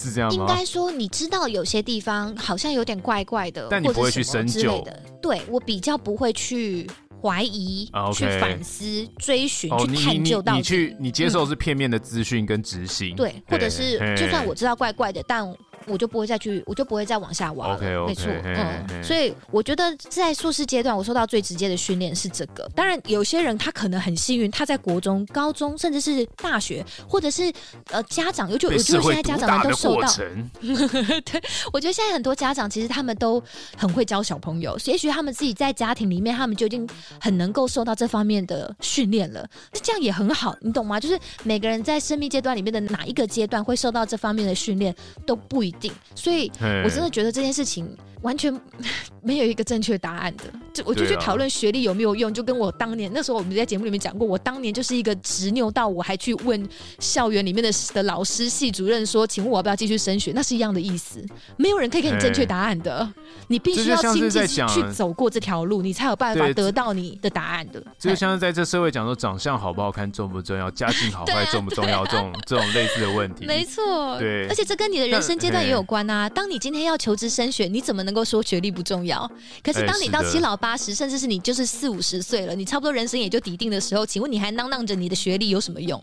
[0.00, 0.36] 是这样吗？
[0.36, 5.02] 应该说，你知道有些地方好像有点怪怪的，但你不会去深究的。
[5.20, 6.88] 对，我比较不会去
[7.22, 8.14] 怀疑、Okay.
[8.14, 10.58] 去反思、追寻、哦、去探究到底。
[10.58, 13.16] 你去，你接受是片面的资讯跟执行、嗯。
[13.16, 15.46] 对，或者是就算我知道怪怪的，但。
[15.86, 18.06] 我就不会再去，我就不会再往下挖了。
[18.06, 22.68] 没错，嗯.所以我觉得在硕士阶段，我受到最直接的训练是这个。
[22.74, 27.52] 当然，有些人他可能很幸运，他在国中、高中，甚至是大学，或者是
[27.90, 30.08] 呃家长，尤其我觉得现在家长们都受到。
[30.60, 33.42] 对，我觉得现在很多家长其实他们都
[33.76, 36.88] 很会教小朋友，也许他们自己在家庭里面，他们就已经
[37.20, 39.48] 很能够受到这方面的训练了。
[39.72, 41.00] 那这样也很好，你懂吗？
[41.00, 44.94] 就是每个人在生命阶段里面的哪一个阶段会受到这方面的训练
[45.26, 45.92] 都不一定。
[46.14, 46.50] 所以，
[46.84, 47.96] 我真的觉得这件事情。
[48.22, 48.52] 完全
[49.22, 56.68] 没有一个正确答案的，就我就去讨论学历有没有用，就跟我当年那时候我们在节目里面讲过，我当年就是一个执拗到我还去问
[56.98, 60.32] 校园里面的的老师、系主任说，请问我要不要继续升学？
[60.34, 61.24] 那是一样的意思，
[61.56, 63.06] 没有人可以给你正确答案的，
[63.48, 67.82] 你必须要亲自去走过这条路，你才有办法得到你的答案的。
[67.98, 76.28] 就像是在这社会讲说，长相好不好看重不重要，家境好坏 重不重要，这种这种类似的问题，没错，对，而且这跟你的人生阶段也有关啊。
[76.28, 79.30] 当你今天要求职升学，你怎么能够说学历不重要？
[79.62, 86.02] 可是当你到七老八十，甚至是你就是四五十岁了，你差不多人生也就底定的时候，请问你还囔囔着你的学历有什么用？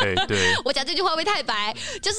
[0.00, 1.74] 对对， 我讲这句话会太白？
[2.00, 2.18] 就是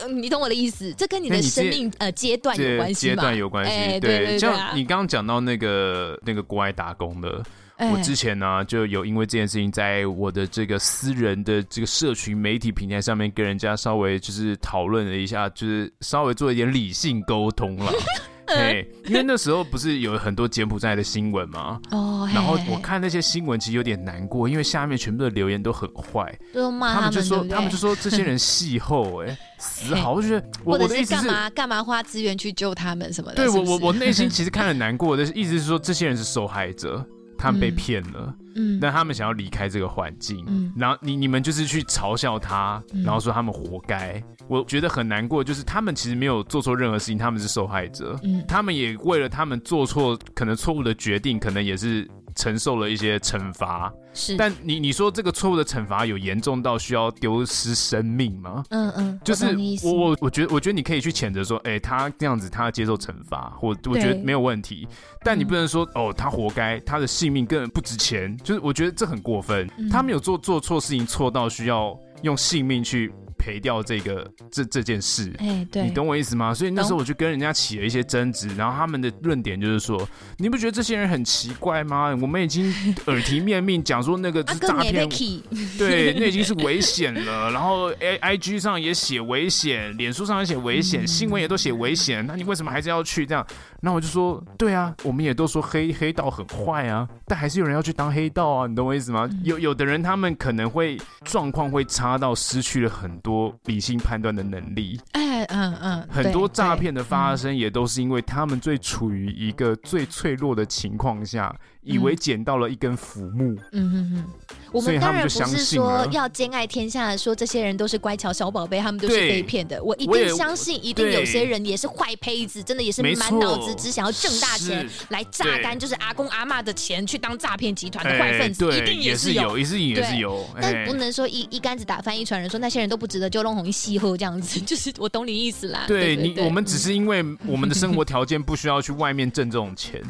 [0.00, 3.14] 呃，你懂我的意思，这跟你的生命呃阶段有关系吗？
[3.14, 7.42] 阶段有关系，欸、对，对，对，像你刚刚讲到那个那个国外打工的，
[7.78, 17.92] 欸、我之前呢就有因为这件事情，在我的这个私人的这个社群媒体平台上面跟人家稍微就是讨论了一下，就是稍微做一点理性沟通了。
[18.46, 21.80] 嘿，因为那时候不是有很多柬埔寨的新闻吗？
[21.90, 33.36] 哦，然后我看那些新闻，其实有点难过，因为下面全部的留言都很坏，都骂他们，就说，他们就说这些人戏后，哎， 死好，我就觉得，我的意思是，干嘛干嘛花资源去救他们什么的？
[33.36, 37.04] 对我我我内心其实看了难过的意思是说，这些人是受害者。
[37.38, 52.08] 他们被骗了，嗯，但他们想要离开这个环境，嗯，然后你你们就是去嘲笑他，嗯，然后说他们活该，我觉得很难过，就是他们其实没有做错任何事情，他们是受害者，嗯，他们也为了他们做错可能错误的决定，可能也是。
[52.38, 58.62] 承受了一些惩罚，是，但你你说这个错误的惩罚有严重到需要丢失生命吗？
[58.68, 64.86] 嗯嗯，就是我我我觉得我觉得你可以去谴责说，哎、欸，他这样子他要接受惩罚，我我觉得没有问题，
[65.24, 73.10] 但你不能说哦，他活该，他的性命根本不值钱，就是我觉得这很过分，嗯、他没有做做错事情错到需要用性命去。
[73.38, 76.52] 赔掉这个这这件事，哎、欸，对，你懂我意思吗？
[76.52, 80.08] 所以那时候我就跟人家起了一些争执，然后他们的论点就是说，
[80.38, 82.16] 你不觉得这些人很奇怪吗？
[82.20, 82.72] 我们已经
[83.06, 85.08] 耳提面命讲说那个是 诈骗，
[85.78, 87.50] 对，那已经是危险了。
[87.50, 93.46] 然后 A I G 上也写危险，脸书上也写危险，新闻也都写危险，那你为什么还是要去这样？
[93.80, 99.28] 那我就说，对啊，我们也都说黑黑道很坏啊，但还是有人要去当黑道啊，你懂我意思吗？
[99.44, 105.00] 有有的人他们可能会状况会差到失去了很多理性判断的能力。
[105.12, 111.52] 哎，嗯嗯，很多诈骗的发生也都是因为他们最处于一个最脆弱的情况下。
[111.86, 114.24] 以为捡到了一根浮木，嗯哼哼，
[114.72, 119.82] 我们当然不是说要兼爱天下的说这些人都是乖巧小宝贝，他们都是被骗的。
[119.82, 130.44] 我一定相信，一定有些人也是坏胚子，真的也是满脑子只想要挣大钱来榨干，就是阿公阿妈的钱去当诈骗集团的坏分子，一定也是有，也是也是有。
[130.60, 135.84] 但不能说一一竿子打翻一船人，说那些人都不值得就弄红一细喝这样子， 就是我懂你意思啦。
[135.86, 140.02] 对你，我们只是因为我们的生活 条件不需要去外面挣这种钱。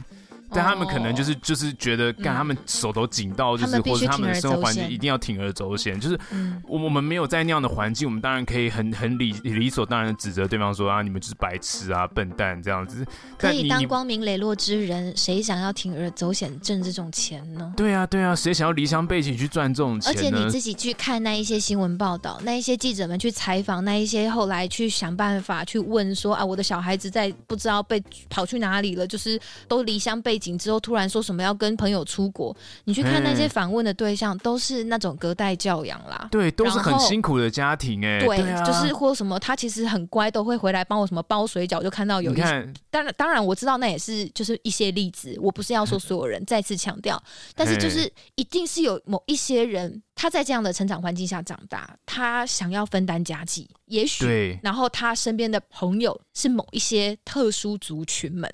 [0.51, 6.19] 但他们可能就是就是觉得，干他们手头紧到，就是或者他们的生活环境一定要铤而走险，就是
[6.67, 13.05] 我我们没有在那样的环境，我们当然可以很很理理所当然的指责对方说啊，你们就是白痴啊，笨蛋这样子。
[13.37, 17.73] 可以当光明磊落之人，谁想要铤而走险挣这种钱呢？
[17.77, 20.13] 对啊对啊，谁想要离乡背井去赚这种钱？
[20.13, 29.39] 而且你自己去看那一些新闻报道，那一些记者们去采访，那一些后来去想办法去问说啊，我的小孩子在不知道被跑去哪里了，就是
[29.69, 47.23] 都离乡背井之后，突然说什么要跟朋友出国，你去看那些访问的对象，都是那种隔代教养啦，对，都是很辛苦的家庭哎，对，对啊、就是或什么，他其实很乖，都会回来帮我什么包水饺，就看到有一些，当然当然我知道那也是就是一些例子，我不是要说所有人，再次强调，
[47.55, 50.03] 但是就是一定是有某一些人。
[50.17, 58.51] 他在这样的成长环境下长大，他想要分担家计，也许，然后他身边的朋友是某一些特殊族群们，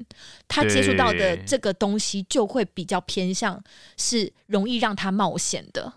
[0.48, 3.62] 他接触到的这个东西就会比较偏向
[3.96, 5.90] 是容易让他冒险的。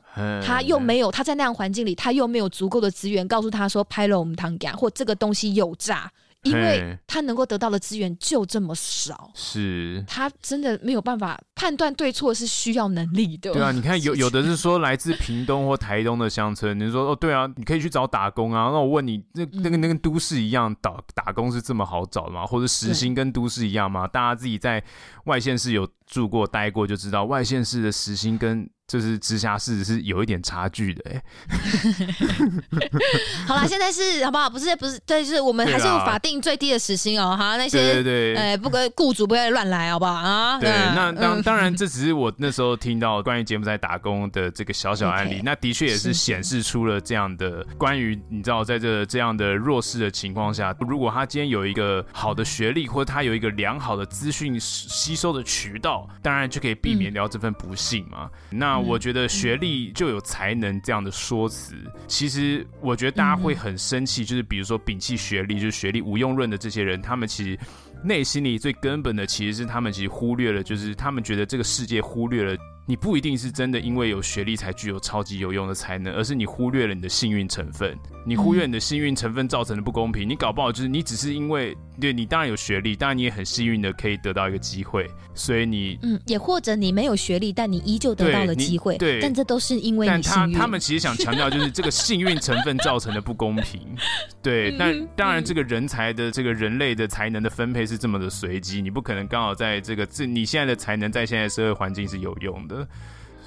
[0.46, 6.12] 他又没有他在那样环境里，他又没有足够的资源告诉他说拍了我们堂家或这个东西有诈。
[6.46, 13.52] 因为他能够得到的资源就这么少，是他真的没有办法判断对错，是需要能力的。
[13.52, 18.70] 对啊，你看有 有的是说来自屏东或台东的乡村，你说哦，对啊，你可以去找打工啊。
[18.72, 22.46] 那我问你，那那个那个都市一样打打工是这么好找的吗？
[22.46, 24.08] 或者时薪跟都市一样吗？
[24.08, 24.84] 大家自己在
[25.26, 28.70] 外县市有住过待过就知道，外县市的时薪跟。
[28.88, 31.24] 就是直辖市是有一点差距的哎。
[33.48, 34.48] 好啦，现在是好不好？
[34.48, 37.36] 不是不是，对，就是我们还是有法定最低的时薪哦。
[37.36, 40.60] 好，那些对对对，哎，不跟雇主不要乱来，好不好啊？
[40.60, 45.42] 对，那当当然，这只是我那时候听到关于柬埔寨打工的这个小小案例。
[45.44, 58.30] 那的确也是显示出了这样的关于你知道，在这这样的弱势的情况下，如果他今天有一个好的学历，或者他有一个良好的资讯吸收的渠道，当然就可以避免掉这份不幸嘛。
[58.50, 61.76] 那那我觉得学历就有才能这样的说辞，
[62.08, 67.60] 其实我觉得大家会很生气，就是比如说摒弃学历，就是学历无用论的这些人，他们其实
[68.04, 72.58] 内心里最根本的其实是他们其实忽略了，就是他们觉得这个世界忽略了。
[72.88, 77.98] 你不一定是真的因为有学历才具有超级有用的才能，而是你忽略了你的幸运成分。
[78.28, 90.40] 你忽略你的幸运成分造成的不公平，你搞不好就是你只是因为对你当然有学历，当然你也很幸运的可以得到一个机会，所以你嗯，也或者你没有学历，但你依旧得到了机会，对，但这都是因为你幸运。
[90.40, 93.82] 但他他们其实想强调就是这个幸运成分造成的不公平，
[94.42, 94.76] 对。
[94.78, 102.75] 但当然这个人才的这个人类的才能的分配是这么的随机，你不可能刚好在这个这你现在的才能在现在社会环境是有用的。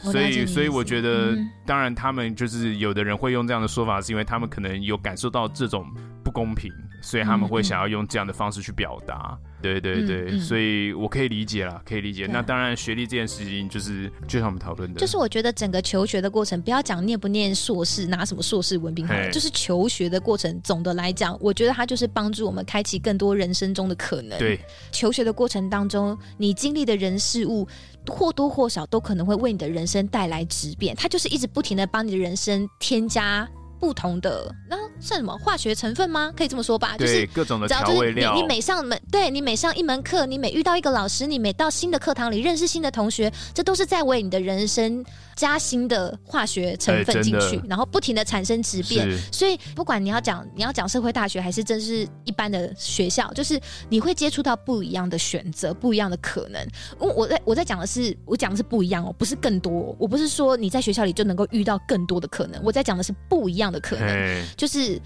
[0.00, 5.84] 所以，所以我觉得，当然，他们就是有的人会用这样的说法，是因为他们可能有感受到这种
[6.22, 6.72] 不公平，
[7.02, 9.36] 所以他们会想要用这样的方式去表达。
[9.60, 12.28] 对对对，所以我可以理解啦，可以理解。
[12.28, 24.38] 那当然，学历这件事情，就是就像我们讨论的，就是我觉得整个求学的过程，不要讲念不念硕士，拿什么硕士文凭好了，就是求学的过程，总的来讲，我觉得它就是帮助我们开启更多人生中的可能。
[24.38, 24.60] 对，
[24.92, 27.66] 求学的过程当中，你经历的人事物。
[28.08, 33.48] 或多或少都可能会为你的人生带来质变，它就是一直不停的帮你的人生添加
[33.78, 34.54] 不同的。
[34.68, 36.32] 那算什么化学成分吗？
[36.36, 36.96] 可以这么说吧？
[36.98, 38.34] 就是各种的调味料。
[38.34, 45.04] 你，你每上门，对你每上一门课，你每遇到一个老师，你每到新的课堂里认识新的同学，这都是在为你的人生
[45.36, 49.08] 加新的化学成分进去，然后不停的产生质变。
[49.32, 56.66] 所以不管你要讲你要讲社会大学，还是真是一般的学校，就是你会接触到不一样的选择，不一样的可能。
[56.98, 59.94] 我我在我在讲的是，我讲的是不一样哦，不是更多。
[59.98, 65.00] 我不是说你在学校里就能够遇到更多的可能，我在讲的是不一样的可能，就是。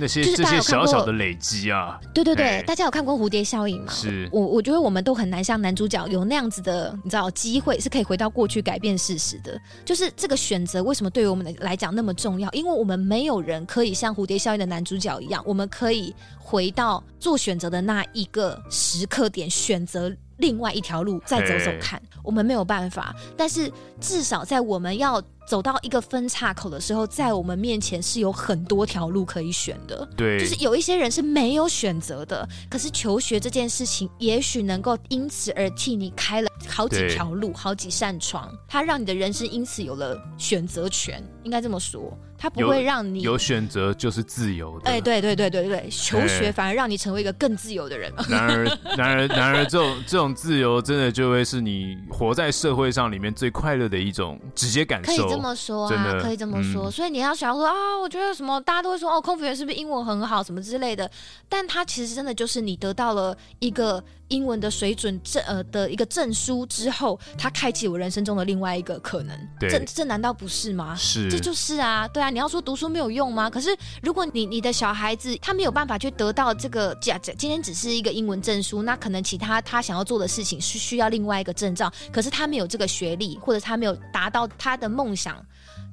[0.00, 3.92] 那些就是这些小小的累积啊，对对对，大家有看过蝴蝶效应吗？
[3.92, 9.60] 是，我我觉得我们都很难像男主角有那样子的，你知道，机会是可以回到过去改变事实的。
[9.84, 12.48] 就是这个选择为什么对于我们来讲那么重要？
[12.52, 22.00] 因为我们没有人可以像蝴蝶效应的男主角一样，我们可以回到做选择的那一个时刻点，选择另外一条路再走走看。
[22.24, 23.70] 我们没有办法，但是
[24.00, 25.22] 至少在我们要。
[25.48, 30.06] 走到一个分岔口的时候，在我们面前是有很多条路可以选的。
[30.14, 32.46] 对，就是有一些人是没有选择的。
[32.68, 42.14] 可是求学这件事情，也许能够因此而替你开了好几条路、好几扇窗，它让你的人生因此有了选择权，应该这么说。
[42.38, 44.88] 它不会让你有，有选择就是自由的。
[44.88, 48.12] 哎，对对对对对，求学反而让你成为一个更自由的人。
[48.28, 48.64] 然而，
[48.96, 55.06] 然而，然而，这种这种自由真的就会是你活在社会上里面最快乐的一种直接感受。
[55.06, 56.88] 可以这么说啊，可以这么说。
[56.88, 61.10] 嗯、所以你要想说啊，我觉得什么，大家都会说哦，空服员是不是英文很好，什么之类的？
[61.48, 64.02] 但他其实真的就是你得到了一个。
[64.28, 69.36] 英文的水准证呃的一个证书之后，他开启我人生中的另外一个可能。
[69.58, 70.94] 对，这这难道不是吗？
[70.94, 72.30] 是，这就是啊，对啊。
[72.30, 73.48] 你要说读书没有用吗？
[73.50, 85.44] 可是如果你你的小孩子他没有办法去得到这个假今天只是一个英文证书，那可能其他他想要做的事情是需要另外一个证照，可是他没有这个学历，或者他没有达到他的梦想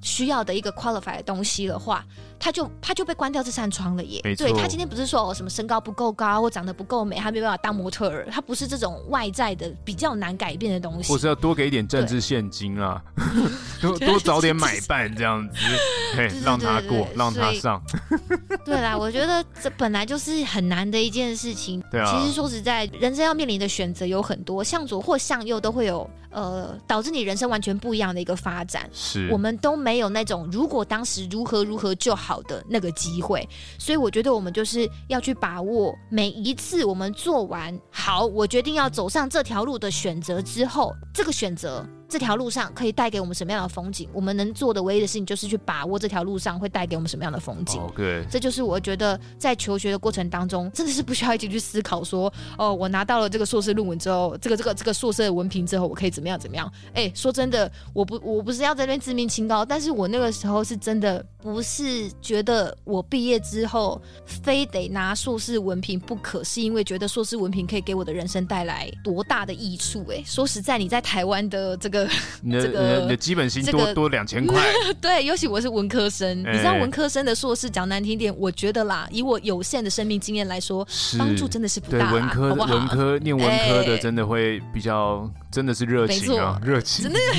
[0.01, 2.05] 需要的一个 qualify 的东西的话。
[2.45, 4.21] 他就他就被关掉这扇窗了耶！
[4.37, 11.11] 对，他今天不是说哦什么身高不够高或长得不够美，他没办法当模特儿，他不是这种外在的比较难改变的东西。
[11.11, 13.01] 或是要多给一点政治现金啊，
[13.81, 15.57] 多 多找点买办这样子，
[16.15, 17.81] 嘿，让他过，让他上。
[18.63, 21.83] 对啦，我觉得这本来就是很难的一件事情。
[21.89, 22.05] 对啊。
[22.15, 28.87] 其实说实在，人生要面临的选择有很多，向左或向右都会有，呃，导致你人生完全不一样的一个发展。
[28.93, 29.27] 是。
[29.31, 32.34] 我们都没有那种如果当时如何如何就好。
[32.35, 33.47] 好的那个机会，
[33.79, 41.87] 所以我觉得我们就是要去把握每一次我们做完好，我决定要走上这条路的选择之后，这个选择。
[42.07, 44.07] 这条路上可以带给我们什么样的风景？
[44.13, 47.81] 我们能做的唯一的事情就是去把握这条路上会带给我们什么样的风景。
[47.95, 48.29] 对，okay.
[48.29, 56.71] 这就是我觉得在求学的过程当中，真的是不需要一直去思考说，哦，我拿到了这个硕士论文之后，这个这个这个硕士的文凭之后，我可以怎么样怎么样？
[56.93, 70.05] 哎，说真的，我不我不是要在这边自命清高，但是我那个时候是真的不是觉得我毕业之后非得拿硕士文凭不可，是因为觉得硕士文凭可以给我的人生带来多大的益处。
[70.09, 71.94] 哎，说实在，你在台湾的这个。
[72.41, 74.61] 你的、 这个、你的基本薪多、这个、多两千块，
[74.99, 80.85] 对，尤其我是文科生，欸、你知道文科生的硕士讲难听点，我觉得啦，以我有限的生命经验来说，
[81.17, 82.09] 帮助真的是不大。
[82.09, 87.19] 对，文科文科念文科的真的会比较，欸、真的是热情啊，热情，真的。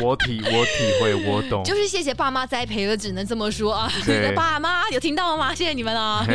[0.00, 3.92] 我体我体会我懂，就是谢谢爸妈栽培了，只能这么说啊。
[4.06, 5.54] 你的，爸妈有听到吗？
[5.54, 6.26] 谢谢你们啊。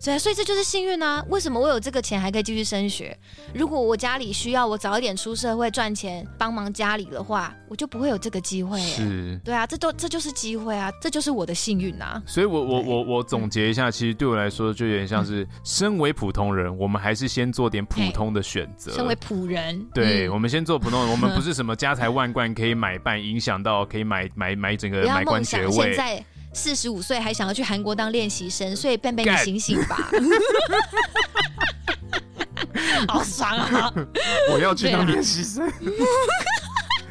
[0.00, 1.22] 所以，所以这就是幸运啊！
[1.28, 3.14] 为什么我有这个钱还可以继续升学？
[3.52, 8.80] 如果我家里需要我早一点出社会赚钱帮忙家里的话，我就不会有这个机会。
[8.80, 12.22] 是，对啊，这都这就是机会啊，这就是我的幸运啊！
[12.24, 18.92] 所以我，我我我我总结一下，其实对我来说，就有点像是身为普通人，我们还是先做点普通的选择。
[18.92, 26.24] 身为普人，对，嗯、我们先做普通人，我们不 是什么家财万贯可以买办，影响到可以买买买整个买官爵位。
[26.52, 30.10] 四十五岁还想要去韩国当练习生，所以笨笨你醒醒吧！
[33.08, 33.92] 好爽啊！
[34.52, 35.70] 我要去当练习生。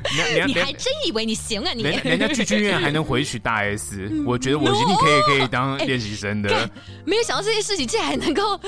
[0.48, 1.84] 你还真以为你行啊你？
[1.84, 6.70] 人人家去剧院还能回取大 S， 我觉得我一定可以可以当练习生的。
[7.06, 8.60] 没有想到这件事情竟然还能够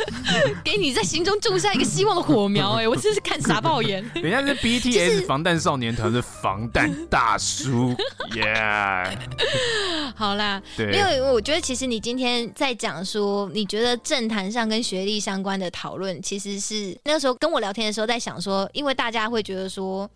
[0.64, 4.04] 给你在心中种下一个希望的火苗，哎，我真是看傻爆眼。
[4.16, 7.96] 人家是 BTS 防弹少年团的防弹大叔，
[8.36, 9.18] 耶！
[10.16, 20.10] 好啦，对，因为我觉得其实你今天在讲说，你觉得政坛上跟学历相关的讨论，其实是那个时候跟我聊天的时候在想说，因为大家会觉得说。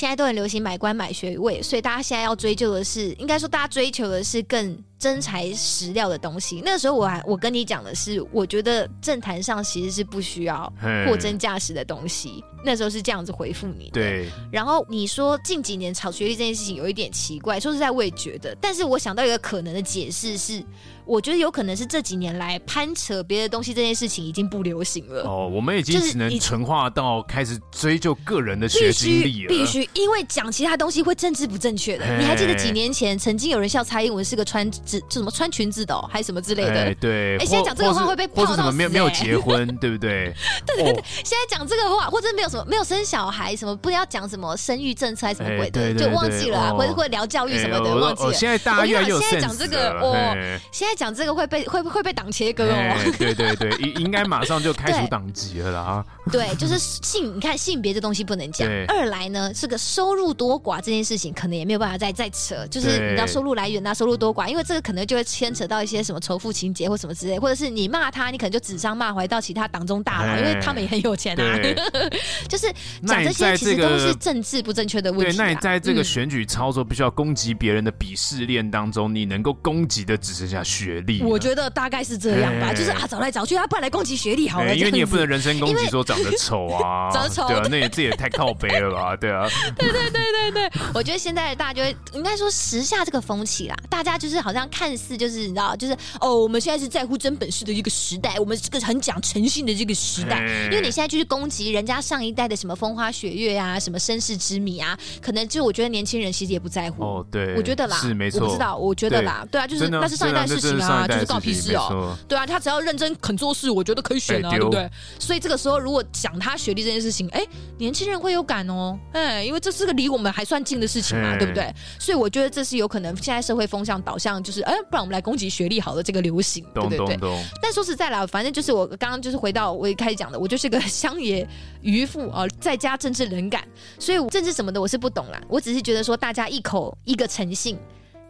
[0.00, 6.62] 现在都很流行买官买学位，所以大家现在要追究的是，应该说大家追求的是更真材实料的东西。
[6.64, 10.72] 那个时候我还我跟你讲的是，我觉得政坛上其实是不需要
[11.08, 12.44] 货真价实的东西。
[12.62, 13.92] 那时候是这样子回复你的。
[13.92, 14.28] 对。
[14.52, 18.54] 然后你说近几年炒学历这件事情有一点奇怪，说实在我也觉得。
[18.60, 20.62] 但是我想到一个可能的解释是。
[21.06, 25.22] 我觉得有可能是这几年来攀扯别的东西这件事情已经不流行了。
[25.24, 29.48] 哦，我们已经只能纯化到开始追究个人的学经历了。
[29.48, 32.06] 必须，因为讲其他东西会政治不正确的。
[32.16, 36.94] 你还记得几年前曾经有人笑蔡英文是个穿子，就什么穿裙子的、哦，还是什么之类的？
[36.94, 37.36] 对。
[37.38, 38.72] 哎，现在讲这个话会被泡到死。
[38.76, 40.32] 没有没有结婚，对不对？
[40.66, 41.04] 对对对。
[41.24, 46.74] 现在讲这个话，或者没有什么没有生小孩，什么不要讲什么生育政策还是什么鬼的，就忘记了。
[46.76, 48.32] 或者会聊教育什么的，忘记了。
[48.32, 50.36] 现在大家越来越现在讲这个，哦，
[50.70, 51.80] 现在讲这个会被会。
[51.80, 56.04] 会会被党切割哦，对对对，应应该马上就开除党籍了啦。
[56.30, 58.68] 对，就是性，你看性别这东西不能讲。
[58.86, 62.66] 二来呢，这个收入多寡这件事情，可能也没有办法再再扯。
[62.70, 71.58] 就是你知道收入来源啊，收入多寡，因为这个可能就会牵扯到一些什么仇富情节或什么之类，或者是你骂他，你可能就指桑骂槐到其他党中大佬，因为他们也很有钱啊。
[72.48, 72.72] 就是
[73.06, 75.36] 讲这些其实都是政治不正确的问题。
[75.36, 81.22] 对，那你在这个选举操作必须要攻击别人的鄙视链当中，你能够攻击的只剩下学历。
[81.22, 81.70] 我觉得。
[81.72, 89.46] 大概是这样吧，欸、就是啊，找来找去，他不然来攻击学历好了，欸，因为你也不能人身攻击说长得丑啊， 长得丑，对啊，那也这也太靠北了吧， 对啊，
[89.76, 107.02] 对对对对对，我觉得现在大家就会应该说时下这个风气啦，大家就是好像看似就是你知道，就是哦，我们现在是在乎真本事的一个时代，我们这个很讲诚信的这个时代，欸、因为你现在就是攻击人家上一代的什么风花雪月啊，什么身世之谜啊，可能就我觉得年轻人其实也不在乎。
[107.02, 112.16] 哦，对，我觉得啦，是没错，我不知道，我觉得啦，对，对啊，就是那是上一代的事情啊，就是告屁事哦。
[112.28, 114.88] 对啊，他只要认真肯做事，我觉得可以选啊，对不对？
[115.18, 117.44] 所以这个时候如果讲他学历这件事情，哎，
[117.78, 121.72] 年轻人会有感哦，哎，因为这是个离我们还算近的事情嘛，对不对？
[121.98, 127.18] 所以我觉得这是有可能现在社会风向导向就是，哎，不然我们来攻击学历好了，这个流行，对不对？
[127.62, 131.46] 但说实在啦，反正就是我刚刚就是回到我一开始讲的，我就是个乡野
[131.80, 133.66] 渔夫啊，再加政治冷感，
[133.98, 137.78] 所以政治什么的我是不懂啦，我只是觉得说大家一口一个诚信，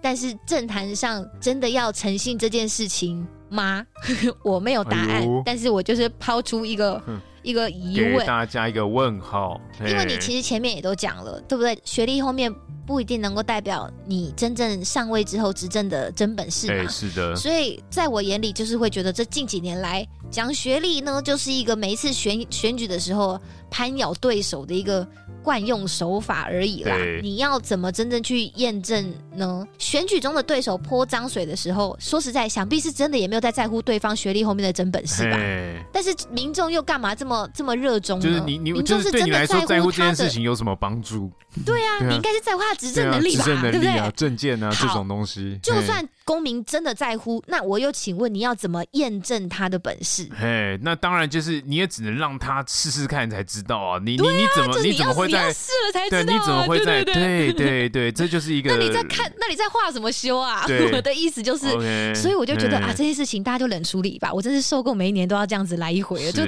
[0.01, 3.27] 但是政坛上真的要诚信这件事情。
[3.51, 3.85] 吗？
[4.45, 7.03] 我没有答案，哎、但是我就是抛出一个
[7.43, 9.61] 一个疑问，给大家一个问号。
[9.81, 11.77] 因为你其实前面也都讲了，对不对？
[11.85, 12.55] 学历后面
[12.91, 16.91] 不一定能够代表你真正上位之后执政的真本事嘛。
[16.91, 17.37] 是的。
[17.37, 23.41] 所以在我眼里，就是会觉得这近几年来讲学历呢，就是一个每一次选选举的时候
[23.71, 25.07] 攀咬对手的一个。
[25.43, 29.67] 惯用手法而已啦，你要怎么真正去验证呢？
[29.79, 35.39] 选举中的对手泼脏水的时候，说实在，想必是真的也没有在在乎对方学历后面的真本事吧？
[35.91, 38.23] 但是民众又干嘛这么这么热衷呢？
[38.23, 41.31] 就是你你，民众是真的在乎，这件事情有什么帮助？
[41.65, 43.45] 对啊，你应该是在乎他的执政能力吧？
[43.47, 44.13] 对，不对？
[44.15, 46.07] 政见啊，好这种东西，就算。
[46.31, 50.29] 公民真的在乎，那我又请问你要怎么验证他的本事？
[50.39, 53.99] 嘿，那当然就是你也只能让他试试看才知道啊！
[53.99, 56.23] 你你你怎么你怎么会在试了才知道？
[56.23, 58.71] 对，你怎么会在对对对，这就是一个。
[58.71, 60.65] 那你在看，那你在画什么修啊？
[60.93, 64.33] 我的意思就是，所以我就觉得啊，这些事情大家就冷处理吧。
[64.33, 66.31] 我真是受够每一年都要这样子来一回了。
[66.31, 66.45] 就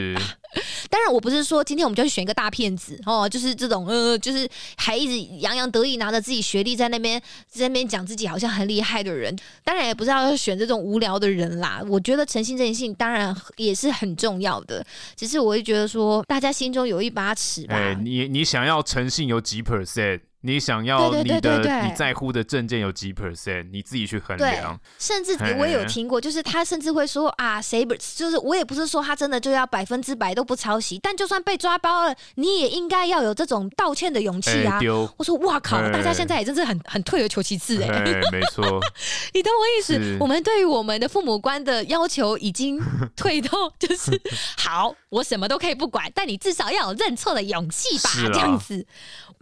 [0.91, 9.35] 当然，我不是说今天我们就去选一个大骗子哦，就是这种呃，就是还一直洋洋得意拿着自己学历在那边在那边讲自己好像很厉害的人。
[9.65, 11.83] 当然也不是要选这种无聊的人啦。
[11.89, 14.85] 我觉得诚信这件事情当然也是很重要的，
[15.17, 17.75] 只是我会觉得说，大家心中有一把尺吧。
[17.75, 20.21] 哎，你你想要诚信有几 percent？
[20.43, 23.69] 你想要你的你在乎的证件有几 percent？
[23.71, 24.79] 你自己去衡量。
[24.99, 34.81] 甚至我也有听过，就是他甚至会说啊，谁不就是我也不是说他真的就要百分之百都不抄袭，但就算被抓包了，你也应该要有这种道歉的勇气啊！
[35.17, 37.89] 我说哇靠，大家现在也真是很很退而求其次哎，
[38.33, 38.65] 没错，
[39.33, 40.17] 你懂我意思？
[40.19, 42.81] 我们对于我们的父母官的要求已经
[43.15, 44.21] 退到就是
[44.59, 48.85] 好，我什么都可以不管，但你至少要有认错的勇气吧，这样子。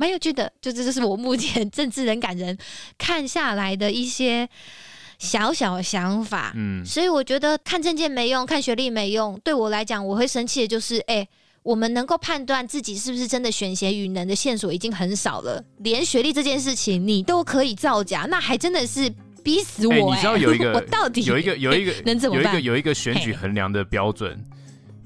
[0.00, 2.56] 蛮有趣的，就这就是我目前政治人感人
[2.96, 4.48] 看下来的一些
[5.18, 6.54] 小小想法。
[6.56, 9.38] 嗯，所以我觉得看证件没用，看学历没用。
[9.44, 11.28] 对我来讲，我会生气的就是，哎、欸，
[11.62, 15.62] 我们能够判断自己是不是真的选贤与能的线索已经很少了。
[15.80, 19.12] 连学历这件事情你都可以造假，那还真的是
[19.44, 20.00] 逼死我、欸。
[20.00, 22.44] 欸、你知道有一个，我到底有一个有一个能怎么办？
[22.44, 24.42] 有一个有一个选举衡量的标准。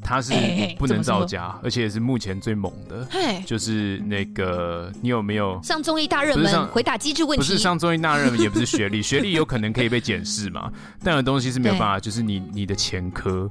[0.04, 0.32] 他是
[0.78, 3.06] 不能造假，而且也是目前最猛的。
[3.10, 7.38] 嘿就是那个你有没有上综艺大热门回答机制问题？
[7.38, 10.70] 不是上综艺大热门，也不是学历， 学历有可能可以被检视嘛，
[11.02, 13.50] 但有东西是没有办法，就是你你的前科。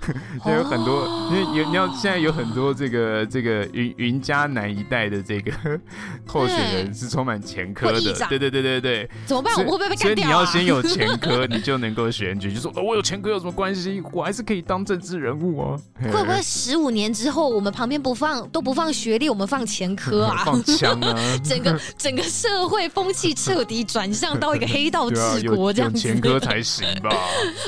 [0.42, 5.52] 现在有很多，因为有你要现在有很多这个这个云云嘉南一带的这个
[6.26, 9.10] 候选人是充满前科的，对对对对对。
[9.26, 9.54] 怎么办？
[9.66, 10.06] 我会不会被干掉？
[10.06, 12.52] 所以你要先有前科， 你就能够选举。
[12.52, 14.02] 就说哦我有前科有什么关系？
[14.12, 15.76] 我还是可以当政治人物啊。
[16.12, 20.42] 会不会十五年之后，我们旁边不放都不放学历，我们放前科啊？
[20.44, 21.14] 放枪啊！
[21.44, 25.98] 整个整个社会风气彻底转向到一个黑道治国这样子。
[25.98, 27.10] 前科才行吧？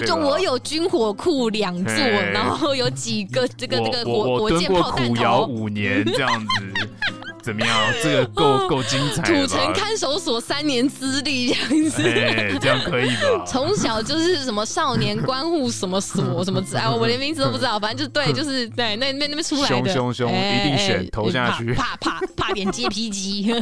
[0.07, 1.95] 就我有军火库两座，
[2.31, 5.15] 然后有几个这个这个火火箭炮弹头。
[5.15, 6.89] 蹲过苦窑五年这样子。
[7.43, 7.77] 怎么样？
[8.01, 9.20] 这个够够精彩。
[9.23, 13.43] 土城看守所三年资历这样子，哎，这样可以吧？
[13.44, 23.53] 从小就是什么少年关护什么所 什么字，哎，我连名字都不知道，反正就对， 就是对那那那边出来的，凶凶凶，一定选投下去，怕怕怕点接皮机。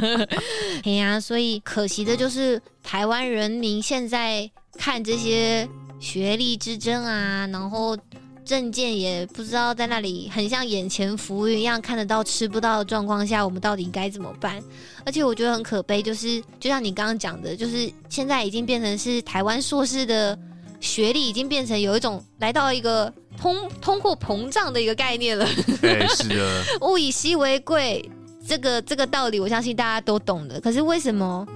[0.85, 5.67] 哎呀，所以可惜的就是台湾人民现在看这些
[5.99, 7.97] 学历之争啊，然后。
[8.45, 14.63] 证件也不知道在那里，很像眼前浮云一样看得到吃不到的状况下，我们到底该怎么办？
[15.05, 20.39] 而且我觉得很可悲，就是就像你刚刚讲的，就是现在已经变成是台湾硕士的
[20.81, 25.47] 学历已经变成有一种来到一个通通货膨胀的一个概念了。
[25.81, 28.09] 对，是的， 物以稀为贵，
[28.47, 30.61] 这个这个道理我相信大家都懂的。
[30.61, 31.47] 可是为什么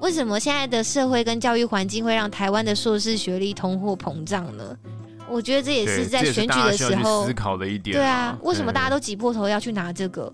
[0.00, 4.76] 为什么现在的社会跟教育环境会让台湾的硕士学历通货膨胀呢？
[5.28, 7.96] 我觉得这也是在选举的时候思考的一点。
[7.96, 10.32] 对啊，为什么大家都挤破头要去拿这个？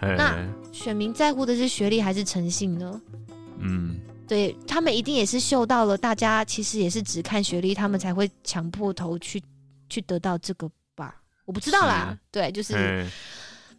[0.00, 0.36] 那
[0.72, 3.00] 选民在乎的是学历还是诚信呢？
[3.58, 9.42] 嗯，对他们一定也是嗅到了，大家其实也是只看学历，他们才会强迫头去
[9.88, 11.16] 去得到这个吧？
[11.44, 12.16] 我不知道啦。
[12.30, 13.06] 对，就是。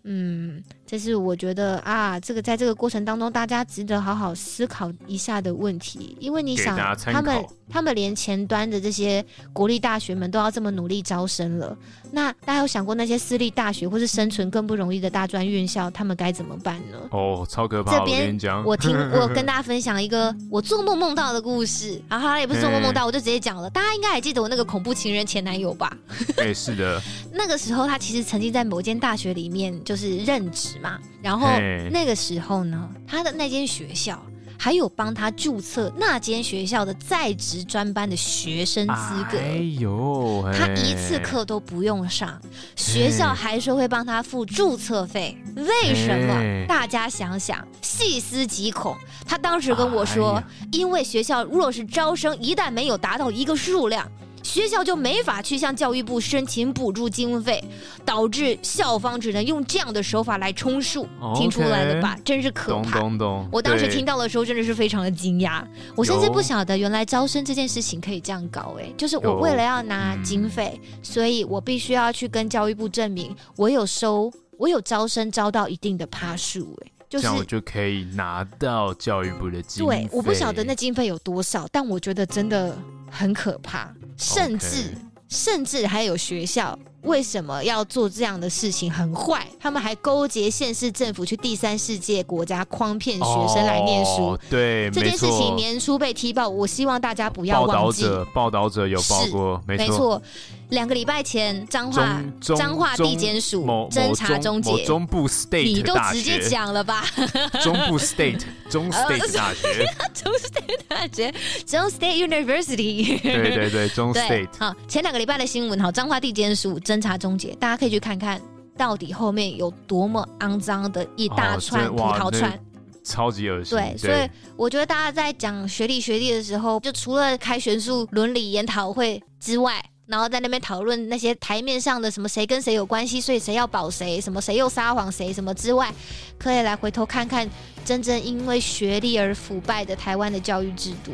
[0.04, 6.18] 嗯，这是我觉得啊，这个在这个过程当中，大家值得好好思考一下的问题。
[6.20, 11.78] 因为你想，他们他们连前端的这些国立大学们都要这么努力招生了，
[12.12, 16.98] 那大家有想过那些私立大学或是生存更不容易的大专院校，他们该怎么办呢？
[17.12, 18.00] 哦，超可怕！
[18.00, 18.36] 这边
[18.66, 23.70] 我听我跟大家分享一个我做梦梦到的故事，啊哈，也不是做梦梦到， 我就直接讲了。
[23.70, 25.96] 大家应该还记得我那个恐怖情人前男友吧？
[26.36, 27.00] 对，是的。
[27.32, 29.60] 那个时候他其实曾经在某间大学里面。
[29.84, 31.48] 就是任职嘛，然后
[31.92, 34.22] 那个时候呢，他的那间学校
[34.58, 39.38] 还有帮他注册那间学校的在职专班的学生资格。
[39.38, 42.42] 哎呦，他一次课都不用上，
[42.76, 45.38] 学校还说会帮他付注册费。
[45.56, 46.66] 为什么？
[46.68, 48.98] 大家想想，细思极恐。
[49.26, 54.06] 他当时跟我说，因为学校若是招生一旦没有达到一个数量。
[54.50, 57.64] 学校就没法去向教育部申请补助经费，
[58.04, 61.08] 导致校方只能用这样的手法来充数。
[61.36, 62.18] 听出来了吧？
[62.26, 63.00] 真是可怕！
[63.00, 63.50] 懂懂懂。
[63.52, 65.64] 我当时听到的时候真的是非常的惊讶，
[65.96, 68.76] 我甚至不晓得原来招生这件事情可以这样搞。
[68.80, 76.76] 哎，就是我为了要拿经费，嗯、所以我必须要去跟教育部证明我有收，我有招生招到一定的趴数。
[76.84, 76.92] 哎。
[77.08, 80.08] 就是、这样我就可以拿到教育部的经费。
[80.08, 82.78] 对，我不晓得那经费有多少，但我觉得真的
[83.10, 84.98] 很可怕，甚至
[85.28, 86.78] 甚至还有学校。
[87.04, 88.92] 为什么要做这样的事情？
[88.92, 94.32] 很坏，他们还勾结县市政府去第三世界国家诓骗学生来念书。
[94.32, 98.04] 哦、对，这件事情年初被踢爆，我希望大家不要忘记。
[98.04, 100.22] 报道者，报道者有报过，没错。
[100.70, 107.06] 两个礼拜前，彰化彰化地检署侦查终结，中部 state 你都直接讲了吧？
[107.62, 111.34] 中部 state 中 state 大学， 中 state 大学，
[111.66, 113.20] 中 state university。
[113.22, 114.48] 对对对，中 state。
[114.60, 116.80] 好，前两个礼拜的新闻，好，彰化地检署。
[116.80, 118.40] 侦查终结，大家可以去看看
[118.78, 122.58] 到底后面有多么肮脏的一大串葡萄串，
[123.04, 123.78] 超级恶心。
[123.78, 135.94] 对，对所以我觉得大家在讲学历学历的时候，就除了开学术伦理研讨会之外，然后在那边讨论那些台面上的什么谁跟谁有关系，所以谁要保谁，什么谁又撒谎谁什么之外，
[136.40, 137.48] 可以来回头看看
[137.86, 141.14] 真正因为学历而腐败的台湾的教育制度。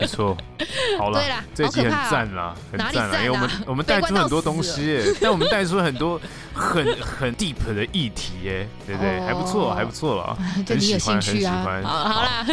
[0.00, 0.36] 没错，
[0.96, 6.20] 好了，对啦，这集很赞啦，很赞啦，因为我们我们带出很多东西，但我们带出很多
[6.54, 9.18] 很很 deep 的议题，耶，对不对？
[9.22, 11.82] 还不错，还不错了， 对你有兴趣啊？
[11.82, 12.46] 好，好啦，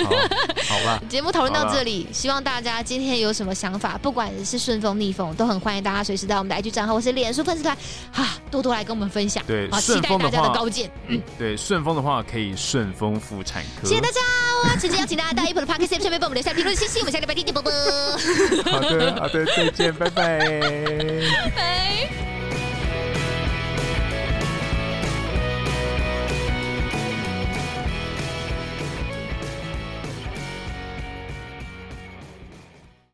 [0.68, 5.35] 好吧， 节目讨论到这里，希望大家今天有什么想法，不管是顺风逆风。
[5.36, 7.78] 都很欢迎大家随时到我们的 IG 账号或是脸书粉丝团，
[8.12, 9.44] 哈，多多来跟我们分享。
[9.46, 10.90] 对，好，期待大家的高见。
[11.08, 13.88] 嗯，对，顺丰的话可以顺丰妇产科。
[13.88, 17.00] 谢谢大家，直接邀请大家到 Apple 的 Podcast 下面帮我们留下评论，信息。
[17.00, 17.72] 我们下礼拜天见，啵啵。
[18.72, 20.50] 好的，好的，再见，拜拜
[21.56, 22.65] 拜。